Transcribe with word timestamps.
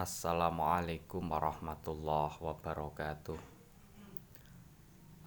Assalamualaikum 0.00 1.28
warahmatullahi 1.28 2.40
wabarakatuh. 2.40 3.36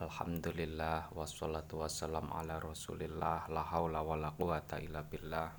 Alhamdulillah 0.01 1.13
wassalatu 1.13 1.85
wassalam 1.85 2.33
ala 2.33 2.57
rasulillah 2.57 3.53
La 3.53 3.61
hawla 3.69 4.01
wa 4.01 4.17
la 4.17 4.33
quwata 4.33 4.81
illa 4.81 5.05
billah. 5.05 5.53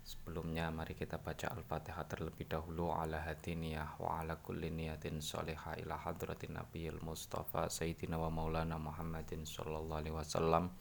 Sebelumnya 0.00 0.72
mari 0.72 0.96
kita 0.96 1.20
baca 1.20 1.52
Al-Fatihah 1.52 2.08
terlebih 2.08 2.48
dahulu 2.48 2.96
ala 2.96 3.20
hati 3.20 3.60
niyah 3.60 4.00
wa 4.00 4.24
ala 4.24 4.40
kulli 4.40 4.72
niyatin 4.72 5.20
saliha 5.20 5.76
ila 5.84 6.00
hadratin 6.00 6.56
nabiyil 6.56 6.96
mustafa 7.04 7.68
sayyidina 7.68 8.16
wa 8.16 8.32
maulana 8.32 8.80
Muhammadin 8.80 9.44
sallallahu 9.44 10.00
alaihi 10.00 10.16
wasallam 10.16 10.72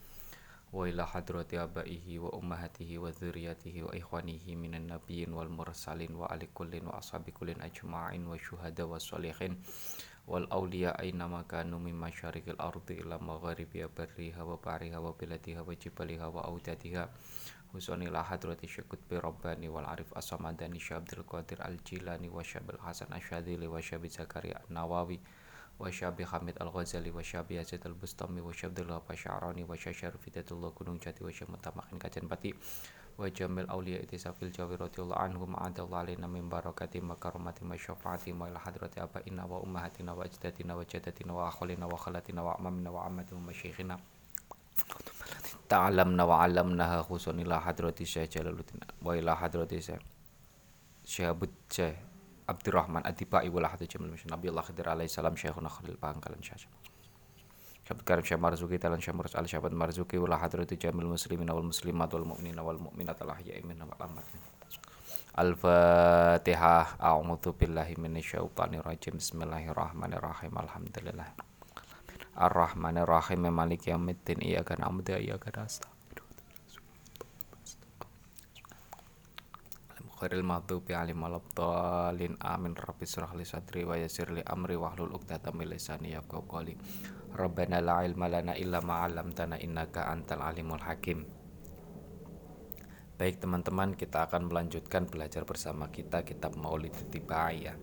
wa 0.73 0.89
ila 0.89 1.05
hadrati 1.05 1.57
abaihi 1.57 2.17
wa 2.19 2.33
ummahatihi 2.33 2.97
wa 2.97 3.13
dzurriyyatihi 3.13 3.85
wa 3.85 3.93
ikhwanihi 3.93 4.57
minan 4.57 4.89
nabiyyin 4.89 5.29
wal 5.29 5.49
mursalin 5.49 6.09
wa 6.17 6.25
ali 6.33 6.49
kullin 6.49 6.89
wa 6.89 6.97
ashabi 6.97 7.29
kullin 7.31 7.61
ajma'in 7.61 8.25
wa 8.25 8.33
syuhada 8.41 8.81
wa 8.89 8.97
sholihin 8.97 9.61
wal 10.25 10.47
awliya 10.49 10.97
aina 10.97 11.29
makanu 11.29 11.77
min 11.77 11.93
masyarikil 11.93 12.57
ardi 12.57 13.05
ila 13.05 13.21
magharibiha 13.21 13.87
barriha 13.93 14.41
wa 14.41 14.57
bariha 14.57 14.97
wa 14.97 15.13
biladiha 15.13 15.61
wa 15.61 15.75
jibaliha 15.77 16.27
wa 16.33 16.41
audatiha 16.49 17.05
husani 17.73 18.09
la 18.09 18.23
hadrati 18.25 18.65
وشاب 25.79 26.21
حميد 26.21 26.61
الغزالي 26.61 27.11
وشاب 27.11 27.51
يزيد 27.51 27.85
البستامي 27.85 28.41
وشاب 28.41 28.79
الله 28.79 29.01
الشعراني 29.11 29.63
وشاب 29.63 29.93
شرف 29.93 30.23
الله 30.51 30.69
كنون 30.69 30.97
جاتي 30.97 31.23
وشاب 31.23 31.51
متمخن 31.51 31.97
كاتن 31.97 32.27
باتي 32.27 32.53
وجميع 33.17 33.65
أولياء 33.71 34.03
إتساف 34.03 34.43
الجاوي 34.43 34.75
رضي 34.75 35.01
الله 35.01 35.15
عنهم 35.15 35.55
عند 35.55 35.79
الله 35.79 35.97
علينا 35.97 36.27
من 36.27 36.49
بركاتي 36.49 36.99
مكرماتي 36.99 37.65
مشفعاتي 37.65 38.31
ما 38.33 38.45
شفاعة 38.45 38.49
إلى 38.49 38.59
حضرة 38.59 38.91
أبائنا 38.97 39.43
وأمهاتنا 39.45 40.11
وأجدادنا 40.13 40.75
وجدتنا 40.75 41.33
وأخوالنا 41.33 41.85
وخالاتنا 41.85 42.41
وأمامنا 42.41 42.89
وعمتنا 42.89 43.37
ومشيخنا 43.37 43.97
تعلمنا 45.69 46.23
وعلمناها 46.23 47.01
خصوصا 47.01 47.31
إلى 47.31 47.61
حضرة 47.61 47.95
الشيخ 48.01 48.29
جلال 48.29 48.59
الدين 48.59 48.79
وإلى 49.01 49.37
حضرة 49.37 49.67
الشيخ 49.71 50.01
شهاب 51.05 51.49
الشيخ 51.69 51.95
hadrati 52.43 52.71
hadrati 52.71 53.03
Abdurrahman 53.03 53.03
Adibai 53.03 53.49
wala 53.49 53.67
hadu 53.67 53.85
jamil 53.87 54.11
misyan 54.11 54.31
Nabi 54.35 54.49
Allah 54.49 54.63
Khidir 54.63 54.87
alaihi 54.87 55.09
salam 55.09 55.35
Syekhuna 55.35 55.69
Khalil 55.69 55.97
Pangkalan 55.97 56.43
Syekh 56.43 56.67
Syabd 57.87 58.03
Karim 58.03 58.23
Syekh 58.23 58.39
Marzuki 58.39 58.79
Talan 58.79 58.99
Syekh 58.99 59.15
Murus 59.15 59.35
Al 59.35 59.47
Syabad 59.47 59.71
Marzuki 59.71 60.17
wala 60.17 60.37
hadratu 60.37 60.75
jamil 60.75 61.07
muslimin 61.07 61.47
wal 61.49 61.63
muslimat 61.63 62.13
wal 62.13 62.25
mu'minin 62.25 62.59
wal 62.59 62.79
mu'minat 62.79 63.21
al 63.21 63.35
ahya'i 63.35 63.63
min 63.63 63.79
wal 63.79 63.95
amat 63.99 64.25
Al-Fatihah 65.33 67.01
A'udzu 67.01 67.57
billahi 67.57 67.97
minasyaitonir 67.97 68.85
rajim 68.85 69.17
Bismillahirrahmanirrahim. 69.17 70.53
Alhamdulillah. 70.53 71.33
Ar-Rahmanir 72.37 73.09
Rahim 73.09 73.49
Maliki 73.49 73.89
yaumiddin. 73.89 74.45
Iyyaka 74.45 74.77
na'budu 74.77 75.17
wa 75.17 75.19
iyyaka 75.25 75.49
ghairil 80.23 80.47
maghdubi 80.47 80.95
alaihim 80.95 81.19
waladdallin. 81.19 82.39
Amin. 82.39 82.79
Rabbi 82.79 83.03
shrah 83.03 83.35
li 83.35 83.43
sadri 83.43 83.83
wa 83.83 83.99
yassir 83.99 84.31
li 84.31 84.39
amri 84.39 84.79
wahlul 84.79 85.11
'uqdatam 85.11 85.59
min 85.59 85.67
lisani 85.67 86.15
yafqahu 86.15 86.47
qawli. 86.47 86.79
Rabbana 87.35 87.83
la 87.83 88.07
ilma 88.07 88.31
lana 88.31 88.55
illa 88.55 88.79
ma 88.79 89.03
'allamtana 89.03 89.59
innaka 89.59 90.07
antal 90.07 90.39
alimul 90.47 90.79
hakim. 90.79 91.27
Baik 93.19 93.43
teman-teman 93.43 93.99
kita 93.99 94.31
akan 94.31 94.47
melanjutkan 94.47 95.11
belajar 95.11 95.43
bersama 95.43 95.91
kita 95.91 96.23
kitab 96.23 96.55
Maulid 96.55 96.95
Tibaiyah. 97.11 97.75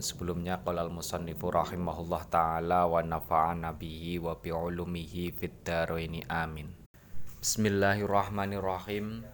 Sebelumnya 0.00 0.64
qala 0.64 0.88
al-musannifu 0.88 1.52
rahimahullah 1.52 2.22
taala 2.32 2.88
wa 2.88 3.04
nafa'ana 3.04 3.76
bihi 3.76 4.16
wa 4.22 4.38
bi 4.38 4.48
ulumihi 4.54 5.34
fid 5.36 5.66
amin. 6.30 6.72
Bismillahirrahmanirrahim 7.42 9.26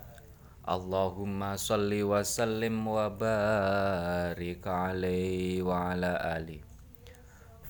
Allahumma 0.66 1.54
salli 1.54 2.02
wa 2.02 2.26
sallim 2.26 2.82
wa 2.82 3.06
barik 3.06 4.66
alaihi 4.66 5.62
wa 5.62 5.94
ala 5.94 6.18
ali. 6.18 6.58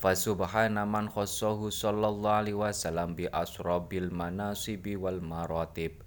Fasubhana 0.00 0.88
man 0.88 1.12
khossahu 1.12 1.68
sallallahu 1.68 2.40
alaihi 2.40 2.56
wasallam 2.56 3.12
bi 3.12 3.28
asrabil 3.28 4.08
manasibi 4.08 4.96
wal 4.96 5.20
maratib. 5.20 6.00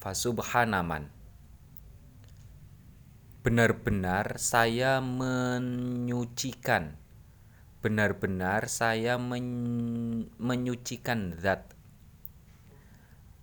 Fasubhana 0.00 0.80
man. 0.80 1.12
Benar-benar 3.44 4.40
saya 4.40 5.04
menyucikan. 5.04 6.96
Benar-benar 7.84 8.64
saya 8.72 9.20
men 9.20 9.44
menyucikan 10.40 11.36
zat 11.36 11.76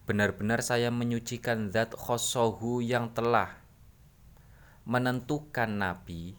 Benar-benar 0.08 0.64
saya 0.64 0.88
menyucikan 0.88 1.68
zat 1.68 1.92
khosohu 1.92 2.80
yang 2.80 3.12
telah 3.12 3.60
menentukan 4.88 5.68
Nabi. 5.68 6.32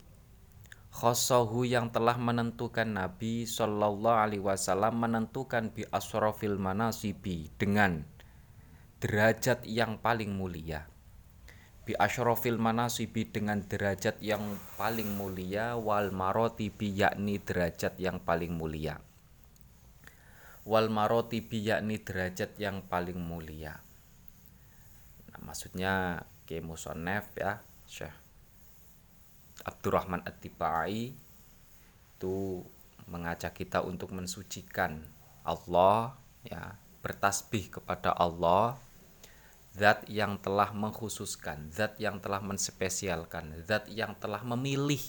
Khosohu 0.89 1.69
yang 1.69 1.93
telah 1.93 2.17
menentukan 2.17 2.89
Nabi 2.89 3.45
Shallallahu 3.45 4.25
Alaihi 4.25 4.41
Wasallam 4.41 5.05
menentukan 5.05 5.69
bi 5.69 5.85
asrofil 5.93 6.57
manasibi 6.57 7.53
dengan 7.61 8.09
derajat 9.05 9.69
yang 9.69 10.01
paling 10.01 10.33
mulia. 10.33 10.89
Bi 11.85 11.93
asrofil 11.93 12.57
manasibi 12.57 13.29
dengan 13.29 13.61
derajat 13.61 14.17
yang 14.25 14.57
paling 14.81 15.13
mulia 15.13 15.77
wal 15.77 16.09
marotibi 16.09 16.89
yakni 16.89 17.37
derajat 17.37 18.01
yang 18.01 18.17
paling 18.17 18.57
mulia 18.57 18.97
wal 20.69 20.93
marotibi 20.93 21.73
yakni 21.73 21.97
derajat 22.05 22.61
yang 22.61 22.85
paling 22.85 23.17
mulia. 23.17 23.81
Nah, 25.33 25.41
maksudnya 25.41 26.21
ke 26.45 26.61
musonef 26.61 27.33
ya 27.41 27.65
Syekh 27.89 28.13
Abdurrahman 29.65 30.21
At-Tibai 30.29 31.17
itu 32.19 32.37
mengajak 33.09 33.57
kita 33.57 33.81
untuk 33.81 34.13
mensucikan 34.13 35.01
Allah 35.41 36.13
ya 36.45 36.77
bertasbih 37.01 37.81
kepada 37.81 38.13
Allah 38.13 38.77
zat 39.73 40.05
yang 40.05 40.37
telah 40.37 40.77
mengkhususkan 40.77 41.73
zat 41.73 41.97
yang 41.97 42.21
telah 42.21 42.45
menspesialkan 42.45 43.57
zat 43.65 43.89
yang 43.89 44.13
telah 44.21 44.45
memilih 44.45 45.01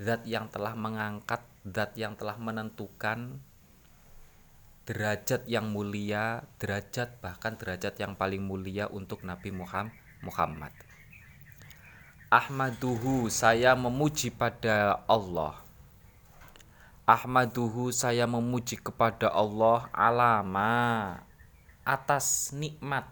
zat 0.00 0.24
yang 0.24 0.48
telah 0.48 0.72
mengangkat 0.72 1.44
zat 1.68 1.92
yang 2.00 2.16
telah 2.16 2.40
menentukan 2.40 3.42
derajat 4.90 5.46
yang 5.46 5.70
mulia, 5.70 6.42
derajat 6.58 7.22
bahkan 7.22 7.54
derajat 7.54 7.94
yang 8.02 8.18
paling 8.18 8.42
mulia 8.42 8.90
untuk 8.90 9.22
Nabi 9.22 9.54
Muhammad. 9.54 10.74
Ahmaduhu 12.26 13.30
saya 13.30 13.78
memuji 13.78 14.34
pada 14.34 14.98
Allah. 15.06 15.62
Ahmaduhu 17.06 17.94
saya 17.94 18.26
memuji 18.26 18.82
kepada 18.82 19.30
Allah 19.30 19.86
alama 19.94 21.22
atas 21.86 22.50
nikmat 22.50 23.06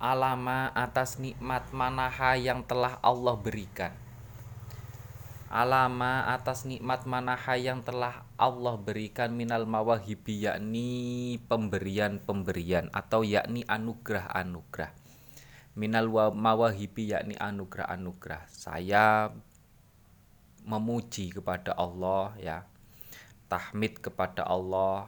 alama 0.00 0.72
atas 0.74 1.20
nikmat 1.20 1.68
manaha 1.70 2.34
yang 2.34 2.64
telah 2.66 2.98
Allah 3.00 3.38
berikan 3.38 3.94
alama 5.52 6.32
atas 6.32 6.64
nikmat 6.64 7.04
manaha 7.04 7.60
yang 7.60 7.84
telah 7.84 8.24
Allah 8.42 8.74
berikan 8.74 9.38
minal 9.38 9.70
mawahibi 9.70 10.50
yakni 10.50 11.38
pemberian-pemberian 11.46 12.90
atau 12.90 13.22
yakni 13.22 13.62
anugerah-anugerah. 13.70 14.90
Minal 15.78 16.10
mawahibi 16.34 17.14
yakni 17.14 17.38
anugerah-anugerah. 17.38 18.50
Saya 18.50 19.30
memuji 20.66 21.30
kepada 21.30 21.70
Allah 21.78 22.34
ya. 22.42 22.58
Tahmid 23.46 24.02
kepada 24.02 24.42
Allah 24.42 25.06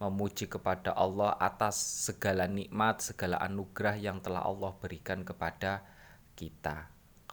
memuji 0.00 0.48
kepada 0.48 0.96
Allah 0.96 1.36
atas 1.36 1.76
segala 2.08 2.48
nikmat 2.48 3.04
segala 3.04 3.36
anugerah 3.44 4.00
yang 4.00 4.16
telah 4.18 4.48
Allah 4.48 4.72
berikan 4.80 5.20
kepada 5.28 5.84
kita 6.32 6.88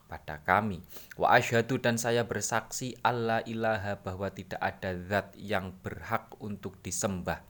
pada 0.07 0.39
kami. 0.42 0.81
Wa 1.19 1.36
asyhadu 1.36 1.77
dan 1.77 2.00
saya 2.00 2.24
bersaksi 2.24 2.95
Allah 3.04 3.44
ilaha 3.44 4.00
bahwa 4.00 4.31
tidak 4.31 4.57
ada 4.63 4.95
zat 4.95 5.36
yang 5.36 5.75
berhak 5.83 6.31
untuk 6.39 6.80
disembah. 6.81 7.44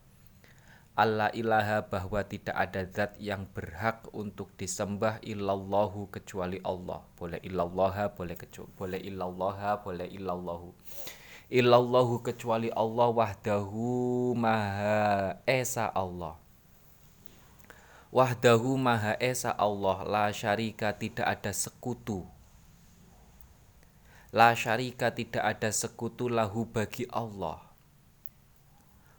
Allah 0.98 1.30
ilaha 1.38 1.86
bahwa 1.86 2.26
tidak 2.26 2.58
ada 2.58 2.82
zat 2.90 3.14
yang 3.22 3.46
berhak 3.54 4.10
untuk 4.18 4.50
disembah 4.58 5.22
illallahu 5.22 6.10
kecuali 6.10 6.58
Allah. 6.66 7.06
Boleh 7.14 7.38
illallaha, 7.46 8.18
boleh 8.18 8.34
kecuali 8.34 8.74
boleh 8.74 9.00
illallaha, 9.06 9.86
boleh 9.86 10.10
illallahu. 10.10 10.74
Illallahu 11.54 12.26
kecuali 12.26 12.74
Allah 12.74 13.08
wahdahu 13.14 14.36
maha 14.36 15.40
esa 15.48 15.88
Allah 15.94 16.42
Wahdahu 18.08 18.80
Maha 18.80 19.20
Esa 19.20 19.52
Allah 19.52 20.08
la 20.08 20.26
syarika 20.32 20.96
tidak 20.96 21.28
ada 21.28 21.52
sekutu. 21.52 22.24
La 24.36 24.52
syarika 24.52 25.16
tidak 25.16 25.44
ada 25.44 25.72
sekutu 25.72 26.28
lahu 26.28 26.68
bagi 26.68 27.08
Allah. 27.12 27.64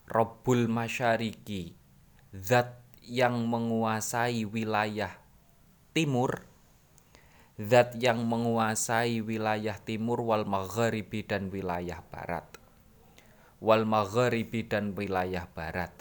Rabbul 0.09 0.69
masyariki 0.73 1.77
Zat 2.33 2.81
yang 3.05 3.49
menguasai 3.49 4.45
wilayah 4.49 5.13
timur 5.93 6.45
Zat 7.61 7.97
yang 8.01 8.25
menguasai 8.25 9.21
wilayah 9.21 9.77
timur 9.81 10.25
wal 10.25 10.49
magharibi 10.49 11.25
dan 11.25 11.53
wilayah 11.53 12.01
barat 12.09 12.49
Wal 13.61 13.85
magharibi 13.85 14.65
dan 14.65 14.97
wilayah 14.97 15.45
barat 15.53 15.93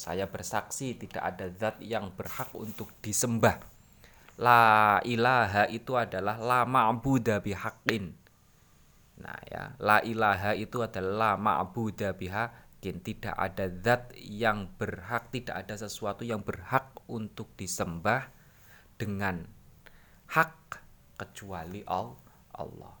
saya 0.00 0.24
bersaksi 0.24 0.96
tidak 0.96 1.20
ada 1.20 1.52
zat 1.52 1.76
yang 1.84 2.08
berhak 2.16 2.48
untuk 2.56 2.88
disembah. 3.04 3.60
La 4.40 4.96
ilaha 5.04 5.68
itu 5.68 5.92
adalah 5.92 6.40
la 6.40 6.64
ma'buda 6.64 7.44
bihaqin. 7.44 8.16
Nah 9.20 9.40
ya, 9.46 9.76
la 9.78 10.00
ilaha 10.00 10.56
itu 10.56 10.80
adalah 10.80 11.36
la 11.36 11.40
ma'buda 11.40 12.16
bihaqin. 12.16 13.04
Tidak 13.04 13.36
ada 13.36 13.68
zat 13.68 14.16
yang 14.16 14.72
berhak, 14.80 15.28
tidak 15.30 15.68
ada 15.68 15.76
sesuatu 15.76 16.24
yang 16.24 16.40
berhak 16.40 16.90
untuk 17.06 17.52
disembah 17.60 18.32
dengan 18.96 19.44
hak 20.32 20.80
kecuali 21.20 21.84
Allah. 21.84 22.94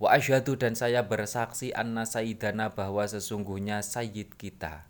Wa 0.00 0.16
asyhadu 0.16 0.56
dan 0.56 0.72
saya 0.74 1.04
bersaksi 1.04 1.70
anna 1.76 2.08
sayyidana 2.08 2.72
bahwa 2.72 3.04
sesungguhnya 3.04 3.84
sayyid 3.84 4.32
kita 4.32 4.88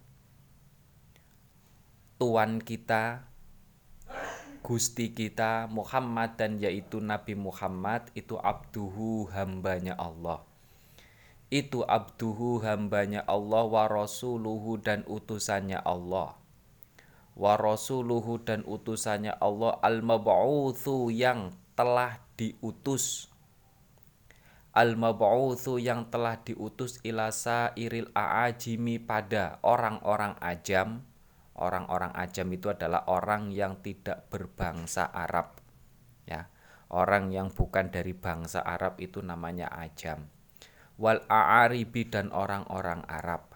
Tuan 2.20 2.60
kita 2.60 3.29
Gusti 4.60 5.08
kita 5.16 5.72
Muhammad 5.72 6.36
dan 6.36 6.60
yaitu 6.60 7.00
Nabi 7.00 7.32
Muhammad 7.32 8.12
itu 8.12 8.36
abduhu 8.36 9.24
hambanya 9.32 9.96
Allah. 9.96 10.44
Itu 11.48 11.80
abduhu 11.88 12.60
hambanya 12.60 13.24
Allah 13.24 13.64
wa 13.64 13.88
rasuluhu 13.88 14.76
dan 14.76 15.02
utusannya 15.08 15.80
Allah. 15.80 16.36
Wa 17.32 17.56
rasuluhu 17.56 18.36
dan 18.44 18.60
utusannya 18.68 19.32
Allah 19.40 19.80
al 19.80 20.04
mab'utsu 20.04 21.08
yang 21.08 21.56
telah 21.72 22.20
diutus. 22.36 23.32
Al 24.76 24.92
mab'utsu 24.94 25.80
yang 25.80 26.12
telah 26.12 26.36
diutus 26.36 27.00
ilasa 27.00 27.72
iril 27.80 28.12
aajimi 28.12 29.00
pada 29.00 29.56
orang-orang 29.64 30.36
ajam 30.44 31.09
orang-orang 31.60 32.10
ajam 32.16 32.48
itu 32.50 32.72
adalah 32.72 33.06
orang 33.06 33.52
yang 33.52 33.78
tidak 33.84 34.32
berbangsa 34.32 35.08
Arab 35.12 35.60
ya. 36.30 36.46
Orang 36.90 37.30
yang 37.30 37.54
bukan 37.54 37.94
dari 37.94 38.18
bangsa 38.18 38.66
Arab 38.66 38.98
itu 38.98 39.22
namanya 39.22 39.70
ajam. 39.70 40.26
Wal 40.98 41.22
aaribi 41.30 42.10
dan 42.10 42.34
orang-orang 42.34 43.06
Arab. 43.06 43.54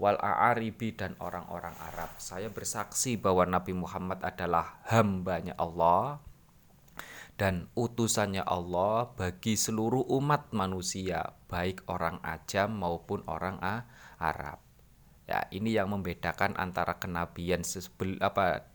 Wal 0.00 0.16
aaribi 0.16 0.96
dan 0.96 1.12
orang-orang 1.20 1.76
Arab. 1.76 2.16
Saya 2.16 2.48
bersaksi 2.48 3.20
bahwa 3.20 3.44
Nabi 3.44 3.76
Muhammad 3.76 4.24
adalah 4.24 4.80
hambanya 4.88 5.52
Allah 5.60 6.24
dan 7.36 7.68
utusannya 7.76 8.44
Allah 8.48 9.12
bagi 9.12 9.60
seluruh 9.60 10.08
umat 10.16 10.52
manusia 10.56 11.36
baik 11.52 11.84
orang 11.88 12.20
ajam 12.24 12.80
maupun 12.80 13.24
orang 13.28 13.60
Arab 14.20 14.69
Ya, 15.30 15.46
ini 15.54 15.78
yang 15.78 15.94
membedakan 15.94 16.58
antara 16.58 16.98
kenabian 16.98 17.62
sebelum 17.62 18.18
apa 18.18 18.66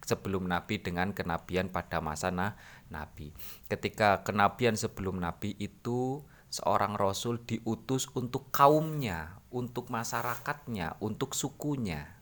sebelum 0.00 0.48
nabi 0.48 0.80
dengan 0.80 1.12
kenabian 1.12 1.68
pada 1.68 2.00
masa 2.00 2.32
nah, 2.32 2.56
nabi. 2.88 3.36
Ketika 3.68 4.24
kenabian 4.24 4.80
sebelum 4.80 5.20
nabi 5.20 5.52
itu 5.60 6.24
seorang 6.48 6.96
rasul 6.96 7.36
diutus 7.44 8.08
untuk 8.16 8.48
kaumnya, 8.48 9.44
untuk 9.52 9.92
masyarakatnya, 9.92 10.96
untuk 11.04 11.36
sukunya. 11.36 12.16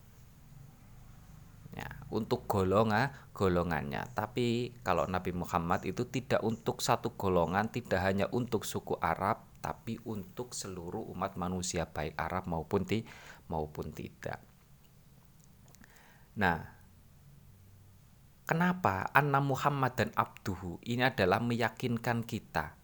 Ya, 1.72 1.88
untuk 2.10 2.50
golongan 2.50 3.14
golongannya. 3.32 4.04
Tapi 4.12 4.76
kalau 4.84 5.08
Nabi 5.08 5.32
Muhammad 5.32 5.88
itu 5.88 6.04
tidak 6.04 6.44
untuk 6.44 6.84
satu 6.84 7.16
golongan, 7.16 7.72
tidak 7.72 8.04
hanya 8.04 8.28
untuk 8.28 8.68
suku 8.68 9.00
Arab, 9.00 9.48
tapi 9.64 9.96
untuk 10.04 10.52
seluruh 10.52 11.06
umat 11.16 11.40
manusia 11.40 11.88
baik 11.88 12.12
Arab 12.18 12.44
maupun 12.50 12.84
ti 12.84 13.08
maupun 13.52 13.92
tidak. 13.92 14.40
Nah, 16.32 16.64
kenapa 18.48 19.12
Anna 19.12 19.44
Muhammad 19.44 19.92
dan 19.92 20.10
Abduhu 20.16 20.80
ini 20.88 21.04
adalah 21.04 21.44
meyakinkan 21.44 22.24
kita, 22.24 22.80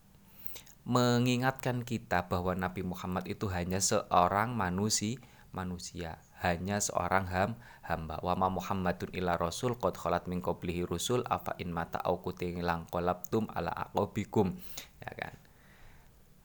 mengingatkan 0.84 1.80
kita 1.88 2.28
bahwa 2.28 2.52
Nabi 2.52 2.84
Muhammad 2.84 3.24
itu 3.24 3.48
hanya 3.48 3.80
seorang 3.80 4.52
manusia, 4.52 5.16
manusia, 5.56 6.20
hanya 6.44 6.78
seorang 6.78 7.24
ham, 7.32 7.50
hamba. 7.88 8.20
Wa 8.20 8.36
ma 8.36 8.52
Muhammadun 8.52 9.10
illa 9.16 9.40
rasul 9.40 9.80
qad 9.80 9.96
khalat 9.96 10.28
min 10.28 10.44
qablihi 10.44 10.84
rusul 10.84 11.24
afa 11.24 11.56
in 11.56 11.72
mata 11.72 11.98
au 12.04 12.20
kutilang 12.20 12.84
qalabtum 12.92 13.48
ala 13.56 13.72
aqabikum. 13.72 14.54
Ya 15.00 15.12
kan? 15.16 15.34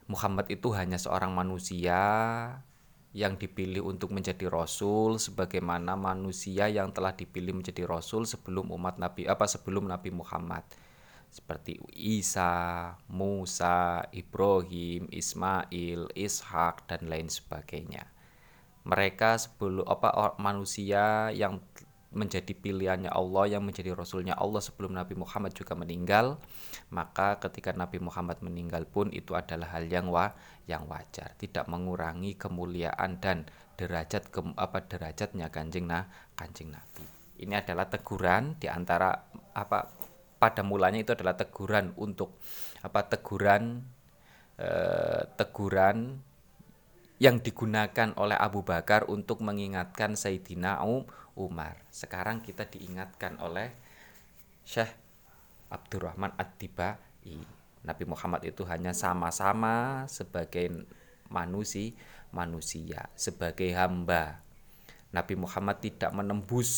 Muhammad 0.07 0.47
itu 0.51 0.71
hanya 0.75 0.99
seorang 0.99 1.31
manusia 1.31 1.99
yang 3.13 3.37
dipilih 3.37 3.85
untuk 3.85 4.09
menjadi 4.09 4.49
rasul 4.49 5.21
sebagaimana 5.21 5.93
manusia 5.93 6.65
yang 6.65 6.89
telah 6.89 7.13
dipilih 7.13 7.53
menjadi 7.53 7.85
rasul 7.85 8.25
sebelum 8.25 8.73
umat 8.73 8.97
Nabi 8.97 9.29
apa 9.29 9.45
sebelum 9.45 9.85
Nabi 9.85 10.09
Muhammad 10.09 10.65
seperti 11.33 11.81
Isa, 11.97 12.93
Musa, 13.09 14.05
Ibrahim, 14.13 15.09
Ismail, 15.09 16.13
Ishak 16.13 16.85
dan 16.85 17.09
lain 17.09 17.25
sebagainya. 17.25 18.05
Mereka 18.85 19.41
sebelum 19.41 19.81
apa 19.89 20.37
manusia 20.37 21.33
yang 21.33 21.57
menjadi 22.13 22.53
pilihannya 22.53 23.09
Allah 23.09 23.57
yang 23.57 23.65
menjadi 23.65 23.93
rasulnya 23.97 24.37
Allah 24.37 24.61
sebelum 24.61 24.93
Nabi 24.93 25.17
Muhammad 25.17 25.53
juga 25.57 25.73
meninggal 25.73 26.37
maka 26.93 27.41
ketika 27.41 27.73
Nabi 27.73 27.97
Muhammad 27.97 28.39
meninggal 28.45 28.85
pun 28.85 29.09
itu 29.09 29.33
adalah 29.33 29.73
hal 29.77 29.89
yang 29.89 30.09
wa 30.13 30.33
yang 30.69 30.85
wajar. 30.87 31.33
Tidak 31.35 31.65
mengurangi 31.67 32.37
kemuliaan 32.37 33.17
dan 33.19 33.49
derajat 33.75 34.29
ke, 34.29 34.39
apa 34.55 34.85
derajatnya 34.85 35.49
kanjeng 35.49 35.89
nah 35.89 36.05
kanjeng 36.37 36.69
Nabi. 36.69 37.03
Ini 37.41 37.65
adalah 37.65 37.89
teguran 37.89 38.55
di 38.61 38.69
antara 38.69 39.11
apa 39.57 39.89
pada 40.37 40.61
mulanya 40.61 41.01
itu 41.01 41.11
adalah 41.17 41.33
teguran 41.33 41.91
untuk 41.97 42.37
apa 42.85 43.09
teguran 43.09 43.81
eh, 44.61 45.23
teguran 45.33 46.21
yang 47.21 47.39
digunakan 47.39 48.11
oleh 48.19 48.35
Abu 48.35 48.67
Bakar 48.67 49.07
untuk 49.07 49.39
mengingatkan 49.39 50.19
Sayyidina 50.19 50.83
Umar. 51.33 51.81
Sekarang 51.89 52.39
kita 52.45 52.69
diingatkan 52.69 53.41
oleh 53.41 53.73
Syekh 54.63 54.93
Abdurrahman 55.73 56.37
Ad-Dibai. 56.37 57.41
Nabi 57.83 58.03
Muhammad 58.07 58.47
itu 58.47 58.63
hanya 58.63 58.95
sama-sama 58.95 60.05
sebagai 60.07 60.87
manusia, 61.27 61.91
manusia, 62.31 63.11
sebagai 63.17 63.73
hamba. 63.75 64.39
Nabi 65.11 65.35
Muhammad 65.35 65.83
tidak 65.83 66.13
menembus 66.15 66.71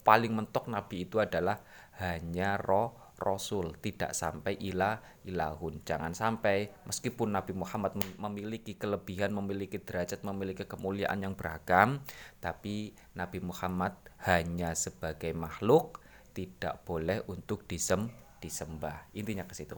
paling 0.00 0.32
mentok 0.32 0.68
nabi 0.68 1.04
itu 1.04 1.20
adalah 1.20 1.60
hanya 2.00 2.56
roh 2.56 2.96
rasul 3.20 3.76
tidak 3.78 4.16
sampai 4.16 4.56
ilah 4.58 4.98
ilahun. 5.28 5.84
Jangan 5.84 6.16
sampai 6.16 6.72
meskipun 6.88 7.36
Nabi 7.36 7.52
Muhammad 7.52 8.00
memiliki 8.16 8.74
kelebihan 8.74 9.36
memiliki 9.36 9.76
derajat 9.76 10.24
memiliki 10.24 10.64
kemuliaan 10.64 11.20
yang 11.20 11.36
beragam 11.36 12.00
tapi 12.40 12.96
Nabi 13.12 13.44
Muhammad 13.44 13.94
hanya 14.24 14.72
sebagai 14.72 15.36
makhluk 15.36 16.00
tidak 16.32 16.80
boleh 16.88 17.20
untuk 17.28 17.68
disem 17.68 18.08
disembah. 18.40 19.12
Intinya 19.12 19.44
ke 19.44 19.52
situ. 19.52 19.76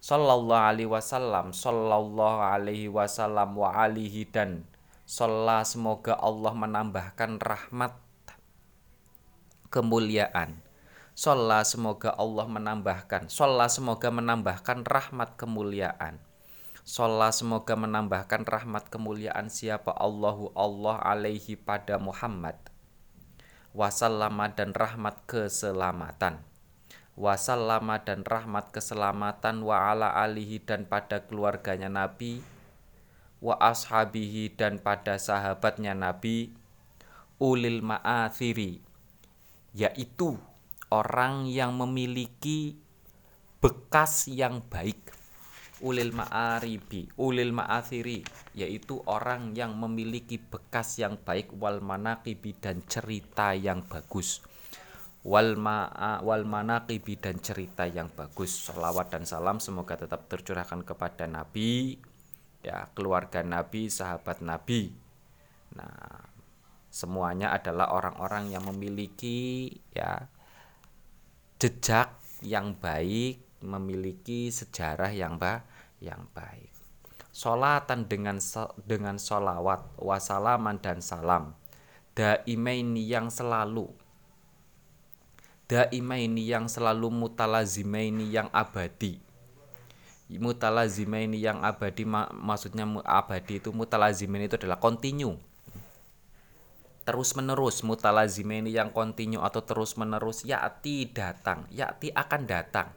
Sallallahu 0.00 0.64
alaihi 0.64 0.88
wasallam 0.88 1.52
Sallallahu 1.52 2.40
alaihi 2.40 2.88
wasallam 2.88 3.52
wa 3.52 3.70
alihi 3.70 4.24
dan 4.26 4.64
Salat 5.04 5.66
semoga 5.66 6.14
Allah 6.22 6.54
menambahkan 6.54 7.42
rahmat 7.42 7.98
kemuliaan 9.66 10.69
Sholat 11.20 11.68
semoga 11.68 12.16
Allah 12.16 12.48
menambahkan. 12.48 13.28
Sholat 13.28 13.68
semoga 13.68 14.08
menambahkan 14.08 14.88
rahmat 14.88 15.36
kemuliaan. 15.36 16.16
Sholat 16.80 17.36
semoga 17.36 17.76
menambahkan 17.76 18.48
rahmat 18.48 18.88
kemuliaan 18.88 19.52
siapa 19.52 19.92
Allahu 19.92 20.48
Allah 20.56 20.96
alaihi 21.04 21.60
pada 21.60 22.00
Muhammad. 22.00 22.56
Wasallama 23.76 24.48
dan 24.56 24.72
rahmat 24.72 25.20
keselamatan. 25.28 26.40
Wasallama 27.20 28.00
dan 28.00 28.24
rahmat 28.24 28.72
keselamatan 28.72 29.60
wa 29.60 29.92
ala 29.92 30.16
alihi 30.24 30.64
dan 30.64 30.88
pada 30.88 31.20
keluarganya 31.20 31.92
Nabi. 31.92 32.40
Wa 33.44 33.60
ashabihi 33.60 34.56
dan 34.56 34.80
pada 34.80 35.20
sahabatnya 35.20 35.92
Nabi. 35.92 36.56
Ulil 37.36 37.84
ma'athiri 37.84 38.88
yaitu 39.76 40.40
orang 40.90 41.46
yang 41.46 41.78
memiliki 41.78 42.74
bekas 43.62 44.26
yang 44.26 44.62
baik. 44.66 45.14
Ulil 45.80 46.12
ma'aribi 46.12 47.08
ulil 47.16 47.56
ma'athiri 47.56 48.20
yaitu 48.52 49.00
orang 49.08 49.56
yang 49.56 49.80
memiliki 49.80 50.36
bekas 50.36 51.00
yang 51.00 51.16
baik 51.16 51.56
wal 51.56 51.80
manaqibi 51.80 52.52
dan 52.60 52.84
cerita 52.84 53.56
yang 53.56 53.88
bagus. 53.88 54.44
Wal 55.24 55.56
ma'a 55.56 56.20
wal 56.20 56.44
manaqibi 56.44 57.16
dan 57.16 57.40
cerita 57.40 57.88
yang 57.88 58.12
bagus. 58.12 58.68
Salawat 58.68 59.08
dan 59.08 59.24
salam 59.24 59.56
semoga 59.56 59.96
tetap 59.96 60.28
tercurahkan 60.28 60.84
kepada 60.84 61.24
nabi 61.24 61.96
ya 62.60 62.92
keluarga 62.92 63.40
nabi 63.40 63.88
sahabat 63.88 64.44
nabi. 64.44 64.92
Nah 65.80 66.28
semuanya 66.92 67.56
adalah 67.56 67.88
orang-orang 67.96 68.52
yang 68.52 68.68
memiliki 68.68 69.72
ya 69.96 70.28
jejak 71.60 72.16
yang 72.40 72.72
baik 72.72 73.44
memiliki 73.60 74.48
sejarah 74.48 75.12
yang 75.12 75.36
ba 75.36 75.68
yang 76.00 76.24
baik. 76.32 76.72
Solatan 77.30 78.08
dengan 78.08 78.40
dengan 78.88 79.20
solawat, 79.20 80.00
wasalaman 80.00 80.80
dan 80.80 81.04
salam. 81.04 81.52
Daimaini 82.16 83.04
yang 83.06 83.28
selalu. 83.28 83.92
Daimaini 85.68 86.48
yang 86.48 86.66
selalu 86.66 87.12
mutalazimaini 87.12 88.32
yang 88.32 88.48
abadi. 88.50 89.20
Mutalazimaini 90.32 91.38
yang 91.38 91.60
abadi 91.60 92.08
mak 92.08 92.32
maksudnya 92.34 92.88
abadi 93.04 93.60
itu 93.60 93.70
mutalazimaini 93.70 94.48
itu 94.48 94.56
adalah 94.58 94.80
continue 94.80 95.49
terus 97.02 97.32
menerus 97.34 97.80
mutalazimaini 97.80 98.76
yang 98.76 98.92
continue 98.92 99.40
atau 99.40 99.64
terus 99.64 99.96
menerus 99.96 100.44
yakti 100.44 101.08
datang 101.10 101.64
yakti 101.72 102.12
akan 102.12 102.42
datang. 102.44 102.88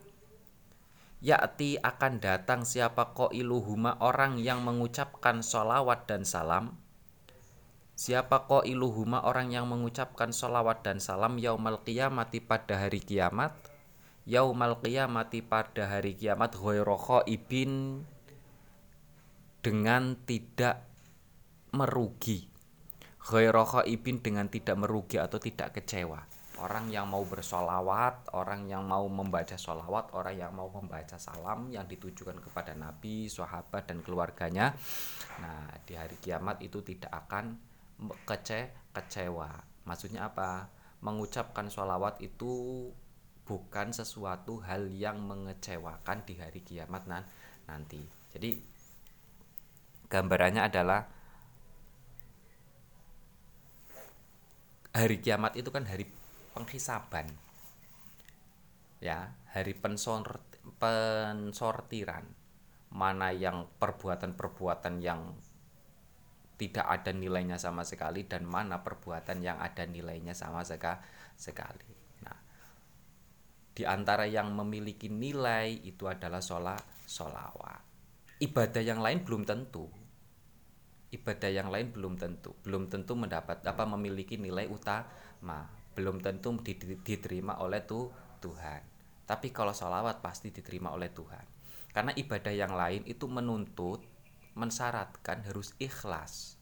Yakti 1.23 1.79
akan 1.79 2.19
datang 2.19 2.67
siapa 2.67 3.15
ko 3.15 3.31
iluhuma 3.31 3.95
orang 4.03 4.43
yang 4.43 4.59
mengucapkan 4.59 5.39
sholawat 5.39 6.03
dan 6.03 6.27
salam? 6.27 6.75
Siapa 7.95 8.43
ko 8.51 8.67
iluhuma 8.67 9.23
orang 9.23 9.55
yang 9.55 9.71
mengucapkan 9.71 10.35
sholawat 10.35 10.83
dan 10.83 10.99
salam 10.99 11.39
yaumal 11.39 11.79
qiyamati 11.87 12.43
pada 12.43 12.75
hari 12.75 12.99
kiamat? 12.99 13.55
Yaumal 14.27 14.83
qiyamati 14.83 15.39
pada 15.39 15.87
hari 15.87 16.11
kiamat 16.19 16.59
ghairokho 16.59 17.23
ibin 17.23 18.03
dengan 19.63 20.19
tidak 20.27 20.83
merugi 21.71 22.52
Ghairokho 23.23 23.87
ibin 23.87 24.19
dengan 24.19 24.51
tidak 24.51 24.75
merugi 24.75 25.15
atau 25.15 25.39
tidak 25.39 25.79
kecewa 25.79 26.43
orang 26.63 26.87
yang 26.87 27.11
mau 27.11 27.27
bersolawat, 27.27 28.31
orang 28.31 28.71
yang 28.71 28.87
mau 28.87 29.03
membaca 29.11 29.59
solawat, 29.59 30.15
orang 30.15 30.35
yang 30.39 30.51
mau 30.55 30.71
membaca 30.71 31.19
salam 31.19 31.67
yang 31.67 31.83
ditujukan 31.89 32.39
kepada 32.39 32.71
Nabi, 32.71 33.27
sahabat 33.27 33.89
dan 33.91 33.99
keluarganya. 33.99 34.71
Nah, 35.43 35.67
di 35.83 35.99
hari 35.99 36.15
kiamat 36.23 36.63
itu 36.63 36.79
tidak 36.85 37.11
akan 37.11 37.59
kece 38.23 38.71
kecewa. 38.95 39.49
Maksudnya 39.83 40.31
apa? 40.31 40.71
Mengucapkan 41.03 41.67
solawat 41.67 42.23
itu 42.23 42.87
bukan 43.43 43.91
sesuatu 43.91 44.63
hal 44.63 44.87
yang 44.87 45.19
mengecewakan 45.19 46.23
di 46.23 46.39
hari 46.39 46.63
kiamat 46.63 47.03
nanti. 47.67 47.99
Jadi 48.31 48.55
gambarannya 50.07 50.63
adalah 50.63 51.03
hari 54.93 55.17
kiamat 55.19 55.57
itu 55.57 55.73
kan 55.73 55.89
hari 55.89 56.05
penghisaban 56.53 57.25
ya 59.03 59.33
hari 59.51 59.75
pensor, 59.75 60.39
pensortiran 60.79 62.23
mana 62.93 63.33
yang 63.33 63.67
perbuatan-perbuatan 63.81 65.01
yang 65.01 65.33
tidak 66.55 66.85
ada 66.85 67.11
nilainya 67.11 67.57
sama 67.57 67.81
sekali 67.83 68.29
dan 68.29 68.45
mana 68.45 68.85
perbuatan 68.85 69.41
yang 69.41 69.57
ada 69.57 69.83
nilainya 69.83 70.37
sama 70.37 70.61
seka, 70.61 71.01
sekali. 71.33 71.91
Nah, 72.21 72.37
di 73.73 73.83
antara 73.83 74.29
yang 74.29 74.53
memiliki 74.53 75.09
nilai 75.09 75.73
itu 75.83 76.05
adalah 76.05 76.39
sholat, 76.39 77.09
sholawat. 77.09 77.81
Ibadah 78.39 78.83
yang 78.85 79.01
lain 79.01 79.25
belum 79.25 79.43
tentu. 79.43 79.89
Ibadah 81.13 81.51
yang 81.53 81.69
lain 81.69 81.93
belum 81.93 82.17
tentu, 82.17 82.57
belum 82.65 82.89
tentu 82.89 83.13
mendapat 83.13 83.61
apa 83.61 83.85
memiliki 83.85 84.41
nilai 84.41 84.65
utama 84.65 85.69
belum 85.93 86.25
tentu 86.25 86.57
diterima 87.05 87.61
oleh 87.61 87.85
tuh 87.85 88.09
Tuhan. 88.41 88.81
Tapi 89.23 89.53
kalau 89.55 89.71
sholawat 89.71 90.19
pasti 90.19 90.49
diterima 90.49 90.91
oleh 90.91 91.13
Tuhan. 91.13 91.45
Karena 91.93 92.11
ibadah 92.17 92.53
yang 92.53 92.73
lain 92.73 93.05
itu 93.05 93.29
menuntut, 93.29 94.01
mensyaratkan 94.57 95.45
harus 95.45 95.77
ikhlas. 95.77 96.57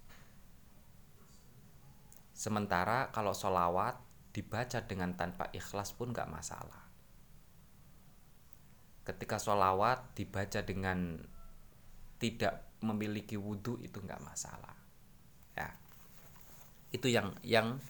Sementara 2.36 3.10
kalau 3.16 3.32
sholawat 3.32 3.98
dibaca 4.36 4.84
dengan 4.84 5.16
tanpa 5.16 5.48
ikhlas 5.56 5.96
pun 5.96 6.12
gak 6.12 6.28
masalah. 6.28 6.84
Ketika 9.08 9.40
sholawat 9.42 10.14
dibaca 10.14 10.62
dengan 10.62 11.24
tidak 12.22 12.78
memiliki 12.86 13.34
wudhu 13.34 13.82
itu 13.82 13.98
nggak 13.98 14.22
masalah. 14.22 14.78
Ya, 15.58 15.74
itu 16.94 17.10
yang 17.10 17.34
yang 17.42 17.82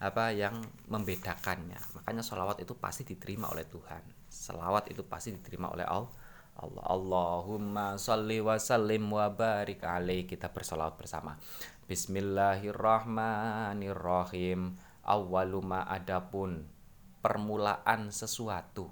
apa 0.00 0.32
yang 0.32 0.56
membedakannya. 0.88 2.00
Makanya 2.00 2.24
sholawat 2.24 2.64
itu 2.64 2.72
pasti 2.80 3.04
diterima 3.04 3.52
oleh 3.52 3.68
Tuhan. 3.68 4.00
Sholawat 4.32 4.88
itu 4.88 5.04
pasti 5.04 5.36
diterima 5.36 5.68
oleh 5.68 5.84
Allah 5.84 6.08
Allah. 6.58 6.82
Allahumma 6.86 7.98
salli 7.98 8.38
wa 8.38 8.54
sallim 8.58 9.10
wa 9.10 9.28
barik 9.30 9.82
alaih. 9.82 10.26
Kita 10.26 10.48
bersolawat 10.50 10.98
bersama. 10.98 11.38
Bismillahirrahmanirrahim. 11.90 14.76
Awaluma 15.04 15.84
adapun. 15.90 16.64
Permulaan 17.24 18.12
sesuatu 18.12 18.90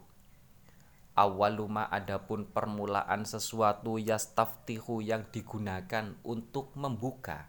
awaluma 1.12 1.88
adapun 1.92 2.48
permulaan 2.48 3.28
sesuatu 3.28 4.00
yastaftihu 4.00 5.04
yang 5.04 5.28
digunakan 5.28 6.16
untuk 6.24 6.72
membuka. 6.78 7.48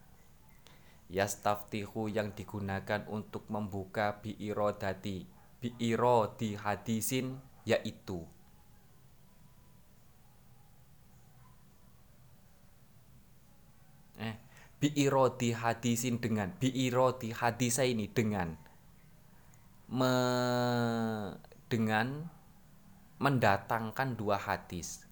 Yastaftihu 1.13 2.09
yang 2.09 2.33
digunakan 2.33 3.05
untuk 3.07 3.45
membuka 3.47 4.17
biirodati 4.23 5.29
biirodi 5.63 6.59
hadisin 6.59 7.39
yaitu 7.63 8.19
eh 14.19 14.35
biirodi 14.83 15.55
hadisin 15.55 16.19
dengan 16.19 16.51
biirodi 16.59 17.31
hadisa 17.31 17.87
ini 17.87 18.11
dengan 18.11 18.59
me, 19.87 20.11
dengan 21.71 22.27
mendatangkan 23.23 24.19
dua 24.19 24.35
hadis. 24.35 25.07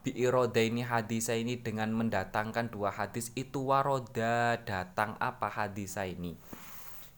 Biiroda 0.00 0.64
ini 0.64 0.80
hadisa 0.80 1.36
ini 1.36 1.60
dengan 1.60 1.92
mendatangkan 1.92 2.72
dua 2.72 2.88
hadis 2.88 3.36
itu 3.36 3.68
waroda 3.68 4.56
datang 4.64 5.20
apa 5.20 5.52
hadisa 5.52 6.08
ini? 6.08 6.40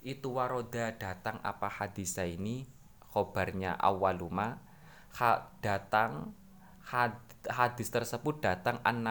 Itu 0.02 0.34
waroda 0.34 0.98
datang 0.98 1.38
apa 1.46 1.70
hadisa 1.70 2.26
ini? 2.26 2.66
Khobarnya 3.14 3.78
awaluma 3.78 4.58
ha, 5.22 5.54
datang 5.62 6.34
had, 6.90 7.14
hadis 7.46 7.94
tersebut 7.94 8.42
datang 8.42 8.82
an 8.82 9.06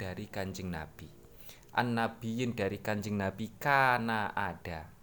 dari 0.00 0.24
kanjeng 0.32 0.72
nabi. 0.72 1.12
An 1.76 2.00
dari 2.56 2.80
kanjeng 2.80 3.20
nabi 3.20 3.52
karena 3.60 4.32
ada 4.32 5.01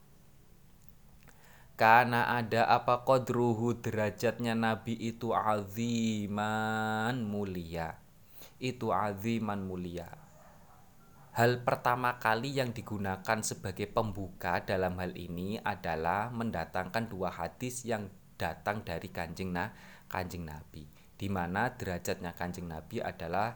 karena 1.79 2.27
ada 2.35 2.67
apa 2.67 3.07
kodruhu 3.07 3.79
derajatnya 3.79 4.51
Nabi 4.51 4.99
itu 4.99 5.31
aziman 5.31 7.15
mulia. 7.23 7.95
Itu 8.59 8.91
aziman 8.91 9.63
mulia. 9.63 10.11
Hal 11.39 11.63
pertama 11.63 12.19
kali 12.19 12.59
yang 12.59 12.75
digunakan 12.75 13.39
sebagai 13.39 13.87
pembuka 13.87 14.59
dalam 14.67 14.99
hal 14.99 15.15
ini 15.15 15.55
adalah 15.63 16.27
mendatangkan 16.35 17.07
dua 17.07 17.31
hadis 17.31 17.87
yang 17.87 18.11
datang 18.35 18.83
dari 18.83 19.07
kanjeng, 19.07 19.55
na, 19.55 19.71
kanjeng 20.11 20.43
Nabi 20.43 20.83
di 21.15 21.31
mana 21.31 21.71
derajatnya 21.71 22.35
kanjeng 22.35 22.67
Nabi 22.67 22.99
adalah 22.99 23.55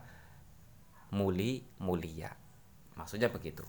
muli 1.12 1.64
mulia 1.84 2.32
Maksudnya 2.96 3.32
begitu 3.32 3.64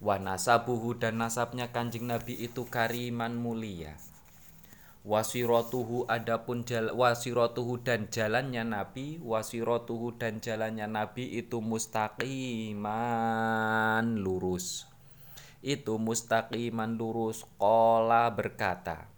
wa 0.00 0.16
nasabuhu 0.16 0.96
dan 0.96 1.20
nasabnya 1.20 1.68
kanjeng 1.68 2.08
nabi 2.08 2.32
itu 2.40 2.64
kariman 2.66 3.36
mulia. 3.36 4.00
Wasiratuhu 5.00 6.04
adapun 6.12 6.64
jal 6.68 6.92
wasiratuhu 6.92 7.80
dan 7.80 8.12
jalannya 8.12 8.64
nabi 8.68 9.16
wasiratuhu 9.20 10.20
dan 10.20 10.44
jalannya 10.44 10.84
nabi 10.88 11.40
itu 11.40 11.60
mustaqiman 11.64 12.84
lurus. 14.20 14.84
Itu 15.60 15.96
mustaqiman 16.00 16.96
lurus 16.96 17.44
kola 17.60 18.28
berkata. 18.32 19.08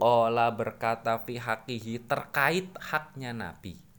Kola 0.00 0.50
berkata 0.54 1.20
fi 1.22 1.36
hakihi 1.36 2.08
terkait 2.08 2.72
haknya 2.80 3.36
Nabi 3.36 3.89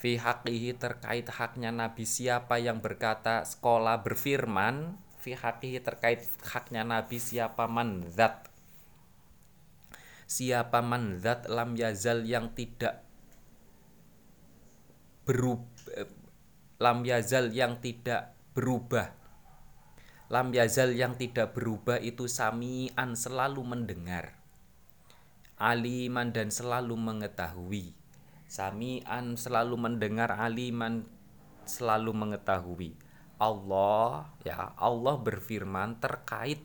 Fi 0.00 0.16
hakihi 0.16 0.80
terkait 0.80 1.28
haknya 1.28 1.68
Nabi 1.68 2.08
Siapa 2.08 2.56
yang 2.56 2.80
berkata 2.80 3.44
sekolah 3.44 4.00
berfirman 4.00 4.96
Fi 5.20 5.36
hakihi 5.36 5.84
terkait 5.84 6.24
haknya 6.40 6.88
Nabi 6.88 7.20
Siapa 7.20 7.68
man 7.68 8.08
zat? 8.08 8.48
Siapa 10.24 10.80
man 10.80 11.20
zat 11.20 11.44
lam 11.52 11.76
yazal 11.76 12.24
yang 12.24 12.56
tidak 12.56 13.04
berubah 15.28 15.68
lam 16.80 17.04
yazal 17.04 17.52
yang 17.52 17.76
tidak 17.84 18.32
berubah? 18.56 19.12
Lam 20.32 20.48
yazal 20.56 20.96
yang 20.96 21.12
tidak 21.20 21.52
berubah 21.52 22.00
itu 22.00 22.24
samian 22.24 23.12
selalu 23.12 23.60
mendengar 23.68 24.40
aliman 25.60 26.32
dan 26.32 26.48
selalu 26.48 26.96
mengetahui 26.96 27.99
samian 28.50 29.38
selalu 29.38 29.78
mendengar 29.78 30.34
aliman 30.34 31.06
selalu 31.62 32.10
mengetahui. 32.10 32.98
Allah 33.38 34.34
ya 34.42 34.74
Allah 34.74 35.14
berfirman 35.22 36.02
terkait. 36.02 36.58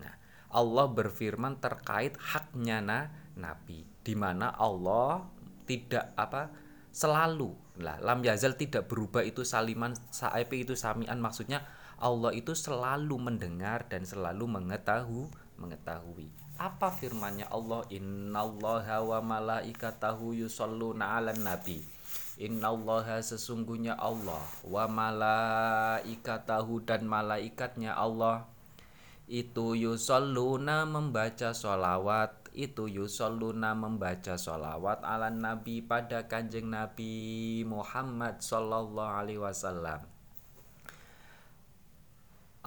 Nah 0.00 0.16
Allah 0.48 0.88
berfirman 0.88 1.60
terkait 1.60 2.16
haknya 2.16 2.80
na, 2.80 3.12
nabi. 3.36 3.84
Di 4.00 4.16
mana 4.16 4.56
Allah 4.56 5.28
tidak 5.68 6.16
apa 6.16 6.48
selalu. 6.88 7.52
Lah 7.84 8.00
lam 8.00 8.24
yazal 8.24 8.56
tidak 8.56 8.88
berubah 8.88 9.20
itu 9.20 9.44
saliman 9.44 9.92
saip 10.08 10.48
itu 10.56 10.72
samian. 10.72 11.20
Maksudnya 11.20 11.60
Allah 12.00 12.32
itu 12.32 12.56
selalu 12.56 13.20
mendengar 13.20 13.84
dan 13.92 14.08
selalu 14.08 14.48
mengetahui 14.48 15.28
mengetahui 15.60 16.45
apa 16.56 16.88
firmannya 16.88 17.48
Allah? 17.52 17.84
Innallaha 17.92 19.04
wa 19.04 19.20
malaikatahu 19.20 20.32
yusalluna 20.32 21.16
'alan 21.16 21.44
nabi. 21.44 21.84
Innallaha 22.36 23.20
sesungguhnya 23.20 23.96
Allah. 23.96 24.40
Wa 24.64 24.88
malaikatahu 24.88 26.84
dan 26.84 27.08
malaikatnya 27.08 27.96
Allah. 27.96 28.48
Itu 29.28 29.76
yusalluna 29.76 30.84
membaca 30.88 31.52
sholawat. 31.52 32.52
Itu 32.56 32.88
yusalluna 32.88 33.76
membaca 33.76 34.40
sholawat 34.40 35.04
ala 35.04 35.28
nabi 35.28 35.84
pada 35.84 36.24
kanjeng 36.24 36.72
nabi 36.72 37.60
Muhammad 37.68 38.40
sallallahu 38.40 39.12
alaihi 39.12 39.40
wasallam. 39.44 40.08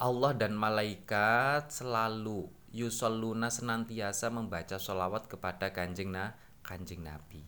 Allah 0.00 0.32
dan 0.32 0.56
malaikat 0.56 1.68
selalu 1.74 2.59
yusalluna 2.70 3.50
senantiasa 3.50 4.30
membaca 4.30 4.78
sholawat 4.78 5.26
kepada 5.26 5.74
kanjeng 5.74 6.14
na 6.14 6.38
kanjeng 6.62 7.02
nabi. 7.02 7.42